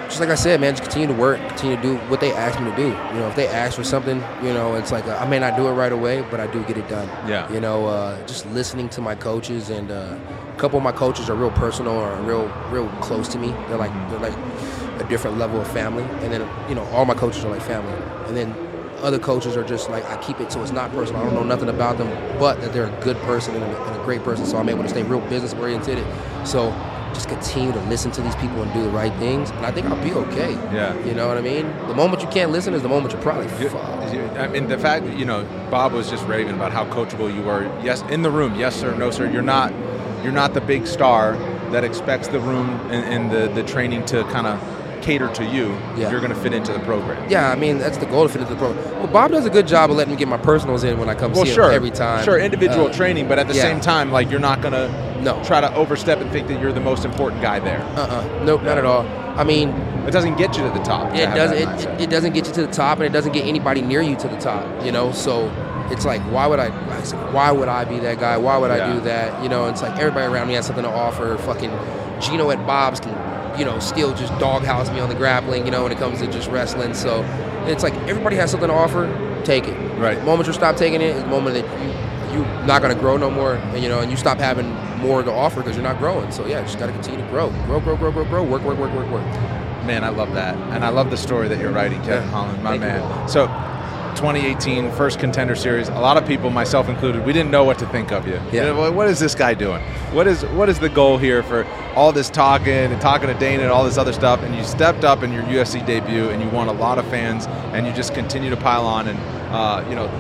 just 0.09 0.19
like 0.19 0.31
I 0.31 0.35
said, 0.35 0.61
man, 0.61 0.73
just 0.75 0.83
continue 0.83 1.07
to 1.07 1.15
work, 1.15 1.39
continue 1.49 1.77
to 1.77 1.83
do 1.83 1.97
what 2.09 2.19
they 2.21 2.33
ask 2.33 2.59
me 2.61 2.69
to 2.71 2.77
do. 2.77 2.89
You 2.89 3.21
know, 3.21 3.29
if 3.29 3.37
they 3.37 3.47
ask 3.47 3.77
for 3.77 3.85
something, 3.85 4.21
you 4.43 4.53
know, 4.53 4.75
it's 4.75 4.91
like 4.91 5.07
uh, 5.07 5.17
I 5.21 5.29
may 5.29 5.39
not 5.39 5.57
do 5.57 5.69
it 5.69 5.73
right 5.75 5.93
away, 5.93 6.25
but 6.29 6.41
I 6.41 6.49
do 6.49 6.61
get 6.65 6.77
it 6.77 6.89
done. 6.89 7.09
Yeah. 7.29 7.49
You 7.53 7.61
know, 7.61 7.87
uh, 7.87 8.17
just 8.27 8.47
listening 8.51 8.89
to 8.91 9.01
my 9.01 9.15
coaches, 9.15 9.71
and 9.71 9.93
uh, 9.93 10.17
a 10.53 10.59
couple 10.59 10.77
of 10.77 10.83
my 10.83 10.93
coaches 10.93 11.31
are 11.31 11.37
real 11.37 11.53
personal 11.53 11.93
or 11.95 12.17
real, 12.23 12.51
real 12.71 12.89
close 13.01 13.29
to 13.29 13.39
me. 13.39 13.55
They're 13.69 13.79
like, 13.79 13.93
they're 14.11 14.19
like 14.19 14.35
a 15.01 15.05
different 15.09 15.39
level 15.39 15.61
of 15.61 15.69
family, 15.73 16.05
and 16.25 16.33
then 16.33 16.49
you 16.69 16.75
know, 16.75 16.85
all 16.87 17.05
my 17.05 17.15
coaches 17.15 17.45
are 17.45 17.51
like 17.51 17.63
family, 17.63 17.95
and 18.29 18.37
then. 18.37 18.55
Other 19.03 19.19
coaches 19.19 19.59
are 19.59 19.63
just 19.63 19.91
like 19.91 20.07
I 20.07 20.17
keep 20.23 20.41
it 20.41 20.51
so 20.51 20.63
it's 20.63 20.73
not 20.73 20.91
personal. 20.91 21.21
I 21.21 21.25
don't 21.27 21.35
know 21.35 21.43
nothing 21.45 21.69
about 21.69 21.99
them, 21.99 22.09
but 22.39 22.59
that 22.63 22.73
they're 22.73 22.87
a 22.87 23.01
good 23.05 23.19
person 23.19 23.55
and 23.55 23.63
a, 23.63 23.83
and 23.89 24.01
a 24.01 24.05
great 24.05 24.25
person. 24.25 24.47
So 24.47 24.57
I'm 24.57 24.71
able 24.71 24.85
to 24.85 24.89
stay 24.89 25.03
real 25.03 25.21
business 25.21 25.53
oriented. 25.53 26.03
So 26.45 26.71
just 27.13 27.29
continue 27.29 27.73
to 27.73 27.81
listen 27.85 28.11
to 28.13 28.23
these 28.23 28.35
people 28.37 28.63
and 28.63 28.73
do 28.73 28.83
the 28.83 28.89
right 28.89 29.13
things, 29.19 29.51
and 29.51 29.67
I 29.67 29.71
think 29.71 29.87
I'll 29.87 30.03
be 30.03 30.13
okay. 30.15 30.53
Yeah. 30.75 30.99
You 31.05 31.13
know 31.13 31.29
what 31.29 31.37
I 31.37 31.43
mean? 31.43 31.67
The 31.89 31.95
moment 31.95 32.23
you 32.23 32.29
can't 32.29 32.51
listen 32.53 32.73
is 32.73 32.81
the 32.81 32.89
moment 32.89 33.13
you're 33.13 33.21
probably 33.21 33.45
You- 33.63 33.69
I 34.39 34.49
mean, 34.49 34.67
the 34.67 34.79
fact 34.79 35.05
that 35.05 35.19
you 35.19 35.27
know 35.27 35.45
Bob 35.71 35.93
was 35.93 36.09
just 36.09 36.27
raving 36.27 36.55
about 36.55 36.73
how 36.73 36.87
coachable 36.87 37.33
you 37.33 37.43
were. 37.43 37.71
Yes, 37.83 38.03
in 38.09 38.23
the 38.23 38.31
room. 38.31 38.55
Yes, 38.59 38.75
sir. 38.75 38.95
No, 38.97 39.11
sir. 39.11 39.29
You're 39.31 39.43
not. 39.43 39.75
You're 40.25 40.33
not 40.33 40.55
the 40.55 40.63
big 40.63 40.87
star 40.87 41.35
that 41.71 41.85
expects 41.85 42.29
the 42.29 42.41
room 42.41 42.71
and, 42.91 43.05
and 43.05 43.31
the 43.31 43.53
the 43.55 43.63
training 43.69 44.07
to 44.07 44.25
kind 44.25 44.47
of 44.47 44.59
cater 45.07 45.29
to 45.35 45.45
you. 45.45 45.69
Yeah. 45.97 46.11
You're 46.11 46.21
going 46.21 46.35
to 46.35 46.39
fit 46.41 46.53
into 46.53 46.73
the 46.73 46.81
program. 46.81 47.31
Yeah, 47.31 47.51
I 47.51 47.55
mean 47.55 47.79
that's 47.79 47.97
the 47.99 48.07
goal 48.07 48.25
to 48.25 48.29
fit 48.29 48.41
into 48.43 48.53
the 48.55 48.59
program. 48.59 48.85
Well, 48.99 49.07
Bob 49.07 49.31
does 49.31 49.47
a 49.47 49.51
good 49.51 49.67
job 49.69 49.91
of 49.91 49.97
letting 49.97 50.13
me 50.13 50.19
get 50.19 50.27
my 50.29 50.37
personals 50.37 50.83
in 50.83 50.99
when 50.99 51.09
I 51.09 51.15
come 51.15 51.33
Well, 51.33 51.45
see 51.47 51.53
sure. 51.55 51.69
him 51.69 51.75
every 51.77 51.93
time. 51.93 52.25
Sure, 52.25 52.39
individual 52.39 52.89
Uh, 52.89 52.93
training, 52.93 53.29
but 53.29 53.39
at 53.39 53.47
the 53.47 53.55
yeah. 53.55 53.63
same 53.63 53.81
time, 53.81 54.11
like 54.11 54.29
you're 54.31 54.41
not 54.41 54.61
going 54.63 54.75
to 54.75 54.91
No. 55.23 55.41
try 55.45 55.61
to 55.61 55.73
overstep 55.77 56.21
and 56.21 56.31
think 56.33 56.49
that 56.49 56.61
you're 56.61 56.73
the 56.73 56.81
most 56.81 57.05
important 57.05 57.41
guy 57.41 57.61
there. 57.61 57.81
Uh-uh. 57.97 58.45
Nope, 58.45 58.63
not 58.65 58.79
at 58.79 58.85
all. 58.85 59.07
I 59.37 59.45
mean, 59.45 59.69
It 60.09 60.13
doesn't 60.13 60.37
get 60.39 60.57
you 60.57 60.63
to 60.65 60.71
the 60.71 60.85
top. 60.85 61.15
it 61.15 61.27
doesn't. 61.35 61.57
that 61.57 61.57
It, 61.57 61.69
mindset. 61.69 61.95
it, 61.95 62.01
it 62.03 62.11
doesn't 62.11 62.33
get 62.33 62.47
you 62.49 62.53
to 62.55 62.63
the 62.67 62.73
top, 62.73 62.99
and 62.99 63.07
it 63.07 63.13
doesn't 63.13 63.33
get 63.33 63.45
anybody 63.45 63.83
near 63.83 64.01
you 64.03 64.17
to 64.17 64.29
the 64.29 64.37
top. 64.39 64.65
You 64.85 64.93
know, 64.93 65.13
so 65.13 65.51
it's 65.91 66.05
like, 66.05 66.21
why 66.23 66.47
would 66.47 66.59
I? 66.59 66.69
like, 66.69 67.33
Why 67.35 67.51
would 67.53 67.69
I 67.69 67.85
be 67.85 67.99
that 68.01 68.19
guy? 68.19 68.37
Why 68.37 68.57
would 68.57 68.71
Yeah. 68.71 68.89
I 68.89 68.93
do 68.95 69.01
that? 69.03 69.43
You 69.43 69.49
know, 69.49 69.67
it's 69.67 69.83
like 69.83 69.99
everybody 69.99 70.27
around 70.27 70.49
me 70.49 70.55
has 70.55 70.67
something 70.67 70.85
to 70.85 70.91
offer. 70.91 71.37
Fucking 71.39 71.71
Gino 72.21 72.51
at 72.51 72.67
Bob's 72.67 73.01
can, 73.01 73.59
you 73.59 73.65
know, 73.65 73.79
still 73.79 74.15
just 74.15 74.37
doghouse 74.39 74.91
me 74.91 75.01
on 75.01 75.09
the 75.09 75.15
grappling. 75.15 75.65
You 75.65 75.71
know, 75.73 75.83
when 75.83 75.93
it 75.93 75.99
comes 75.99 76.21
to 76.21 76.27
just 76.27 76.51
wrestling. 76.51 76.95
So 76.95 77.23
it's 77.67 77.83
like 77.83 77.95
everybody 78.09 78.37
has 78.37 78.51
something 78.51 78.69
to 78.69 78.75
offer. 78.75 79.07
Take 79.45 79.69
it. 79.69 79.75
Right. 79.99 80.19
The 80.19 80.25
moment 80.25 80.47
you 80.49 80.53
stop 80.53 80.77
taking 80.77 81.01
it 81.01 81.17
is 81.17 81.23
the 81.23 81.29
moment 81.29 81.55
that 81.55 81.83
you 81.83 81.93
you're 82.33 82.45
not 82.67 82.83
gonna 82.83 82.95
grow 82.95 83.17
no 83.17 83.31
more. 83.31 83.55
And 83.55 83.83
you 83.83 83.89
know, 83.89 84.01
and 84.01 84.11
you 84.11 84.17
stop 84.17 84.39
having 84.39 84.69
more 84.99 85.23
to 85.23 85.31
offer 85.33 85.61
because 85.63 85.77
you're 85.77 85.85
not 85.85 85.99
growing. 85.99 86.31
So 86.33 86.47
yeah, 86.47 86.61
just 86.63 86.79
gotta 86.79 86.93
continue 86.93 87.21
to 87.21 87.27
grow, 87.29 87.51
grow, 87.67 87.81
grow, 87.81 87.97
grow, 87.97 88.11
grow, 88.13 88.25
grow. 88.25 88.43
Work, 88.43 88.63
work, 88.63 88.79
work, 88.79 88.93
work, 88.95 89.11
work. 89.11 89.25
Man, 89.87 90.03
I 90.03 90.09
love 90.09 90.35
that. 90.35 90.57
And 90.75 90.85
I 90.85 90.89
love 90.89 91.11
the 91.11 91.17
story 91.17 91.47
that 91.49 91.59
you're 91.61 91.71
writing, 91.71 91.99
Kevin 92.03 92.25
Yeah. 92.25 92.31
Holland, 92.31 92.63
my 92.65 92.71
Thank 92.77 92.83
you. 92.83 92.89
man. 92.89 93.29
So, 93.29 93.45
2018 94.17 94.91
first 94.93 95.19
contender 95.19 95.55
series. 95.55 95.89
A 95.89 95.95
lot 95.95 96.17
of 96.17 96.27
people, 96.27 96.51
myself 96.51 96.89
included, 96.89 97.25
we 97.25 97.33
didn't 97.33 97.51
know 97.51 97.65
what 97.65 97.79
to 97.79 97.87
think 97.87 98.13
of 98.13 98.27
you. 98.27 98.35
Yeah. 98.53 98.67
You 98.69 98.75
know, 98.75 98.91
what- 98.93 99.07
is 99.09 99.21
this 99.21 99.35
guy 99.35 99.55
doing? 99.55 99.81
What 100.13 100.27
is 100.27 100.45
what 100.47 100.69
is 100.69 100.79
the 100.79 100.89
goal 100.89 101.19
here 101.19 101.43
for 101.43 101.65
all 101.95 102.11
this 102.13 102.29
talking 102.31 102.73
and 102.73 103.01
talking 103.01 103.29
to 103.29 103.35
Dana 103.35 103.63
and 103.65 103.71
all 103.73 103.85
this 103.85 103.99
other 103.99 104.13
stuff? 104.13 104.43
And 104.43 104.55
you 104.57 104.65
stepped 104.65 105.05
up 105.05 105.23
in 105.23 105.33
your 105.33 105.43
UFC 105.45 105.81
debut 105.87 106.31
and 106.31 106.43
you 106.43 106.49
won 106.49 106.69
a 106.69 106.73
lot 106.73 106.99
of 106.99 107.07
fans 107.09 107.47
and 107.73 107.87
you 107.87 107.93
just 107.93 108.15
continue 108.15 108.51
to 108.51 108.57
pile 108.57 108.85
on 108.87 109.09
and 109.09 109.19
uh, 109.55 109.85
you 109.89 109.95
know. 109.95 110.11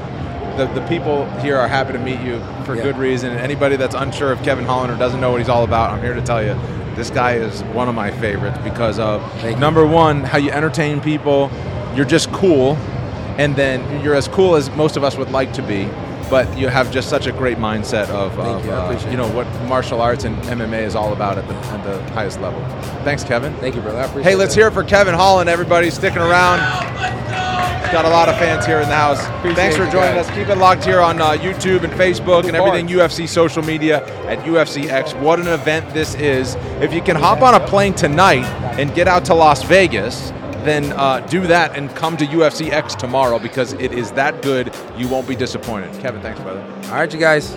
The, 0.56 0.64
the 0.68 0.86
people 0.88 1.26
here 1.40 1.58
are 1.58 1.68
happy 1.68 1.92
to 1.92 1.98
meet 1.98 2.18
you 2.22 2.40
for 2.64 2.74
Yeah. 2.76 2.82
good 2.84 2.96
reason. 2.96 3.30
And 3.30 3.38
anybody 3.40 3.76
that's 3.76 3.94
unsure 3.94 4.32
of 4.32 4.42
Kevin 4.42 4.64
Holland 4.64 4.90
or 4.90 4.96
doesn't 4.96 5.20
know 5.20 5.30
what 5.30 5.38
he's 5.40 5.50
all 5.50 5.64
about, 5.64 5.90
I'm 5.90 6.00
here 6.00 6.14
to 6.14 6.22
tell 6.22 6.42
you 6.42 6.56
this 6.94 7.10
guy 7.10 7.32
is 7.34 7.62
one 7.74 7.90
of 7.90 7.94
my 7.94 8.10
favorites 8.10 8.56
because 8.64 8.98
of 8.98 9.20
Thank 9.42 9.56
you. 9.56 9.60
number 9.60 9.84
one, 9.84 10.24
how 10.24 10.38
you 10.38 10.50
entertain 10.50 11.02
people. 11.02 11.50
You're 11.94 12.06
just 12.06 12.32
cool, 12.32 12.78
and 13.38 13.54
then 13.56 14.02
you're 14.02 14.14
as 14.14 14.28
cool 14.28 14.54
as 14.56 14.70
most 14.70 14.96
of 14.96 15.04
us 15.04 15.16
would 15.16 15.30
like 15.30 15.52
to 15.54 15.62
be. 15.62 15.88
But 16.28 16.58
you 16.58 16.66
have 16.66 16.90
just 16.90 17.08
such 17.08 17.28
a 17.28 17.32
great 17.32 17.56
mindset 17.56 18.08
of, 18.08 18.36
of 18.36 18.64
you. 18.64 18.72
Uh, 18.72 19.10
you 19.10 19.16
know 19.16 19.28
what 19.32 19.46
martial 19.68 20.00
arts 20.00 20.24
and 20.24 20.36
MMA 20.42 20.82
is 20.82 20.96
all 20.96 21.12
about 21.12 21.38
at 21.38 21.46
the, 21.46 21.54
at 21.54 21.84
the 21.84 22.02
highest 22.14 22.40
level. 22.40 22.60
Thanks, 23.04 23.22
Kevin. 23.22 23.54
Thank 23.58 23.76
you, 23.76 23.80
brother. 23.80 23.98
I 24.00 24.04
appreciate 24.06 24.24
Hey, 24.32 24.34
let's 24.34 24.52
that. 24.54 24.60
hear 24.60 24.66
it 24.68 24.72
for 24.72 24.82
Kevin 24.82 25.14
Holland. 25.14 25.48
Everybody 25.48 25.88
sticking 25.88 26.18
around. 26.18 26.58
Got 27.92 28.04
a 28.04 28.08
lot 28.08 28.28
of 28.28 28.36
fans 28.38 28.66
here 28.66 28.80
in 28.80 28.88
the 28.88 28.96
house. 28.96 29.20
Thanks 29.54 29.76
for 29.76 29.84
joining 29.84 30.16
guys. 30.16 30.28
us. 30.28 30.34
Keep 30.34 30.48
it 30.48 30.56
locked 30.58 30.84
here 30.84 30.98
on 30.98 31.20
uh, 31.20 31.30
YouTube 31.34 31.84
and 31.84 31.92
Facebook 31.92 32.46
and 32.48 32.56
everything 32.56 32.88
UFC 32.88 33.28
social 33.28 33.62
media 33.62 34.04
at 34.26 34.40
UFCX. 34.40 35.18
What 35.20 35.38
an 35.38 35.46
event 35.46 35.94
this 35.94 36.16
is. 36.16 36.56
If 36.80 36.92
you 36.92 37.00
can 37.00 37.14
hop 37.14 37.42
on 37.42 37.54
a 37.54 37.64
plane 37.64 37.94
tonight 37.94 38.44
and 38.80 38.92
get 38.96 39.06
out 39.06 39.24
to 39.26 39.34
Las 39.34 39.62
Vegas, 39.62 40.32
then 40.66 40.92
uh, 40.92 41.20
do 41.20 41.46
that 41.46 41.76
and 41.76 41.94
come 41.94 42.16
to 42.16 42.26
UFCX 42.26 42.96
tomorrow 42.98 43.38
because 43.38 43.72
it 43.74 43.92
is 43.92 44.10
that 44.12 44.42
good. 44.42 44.74
You 44.96 45.08
won't 45.08 45.28
be 45.28 45.36
disappointed. 45.36 45.92
Kevin, 46.00 46.20
thanks, 46.20 46.40
brother. 46.40 46.62
All 46.86 46.94
right, 46.94 47.12
you 47.12 47.20
guys. 47.20 47.56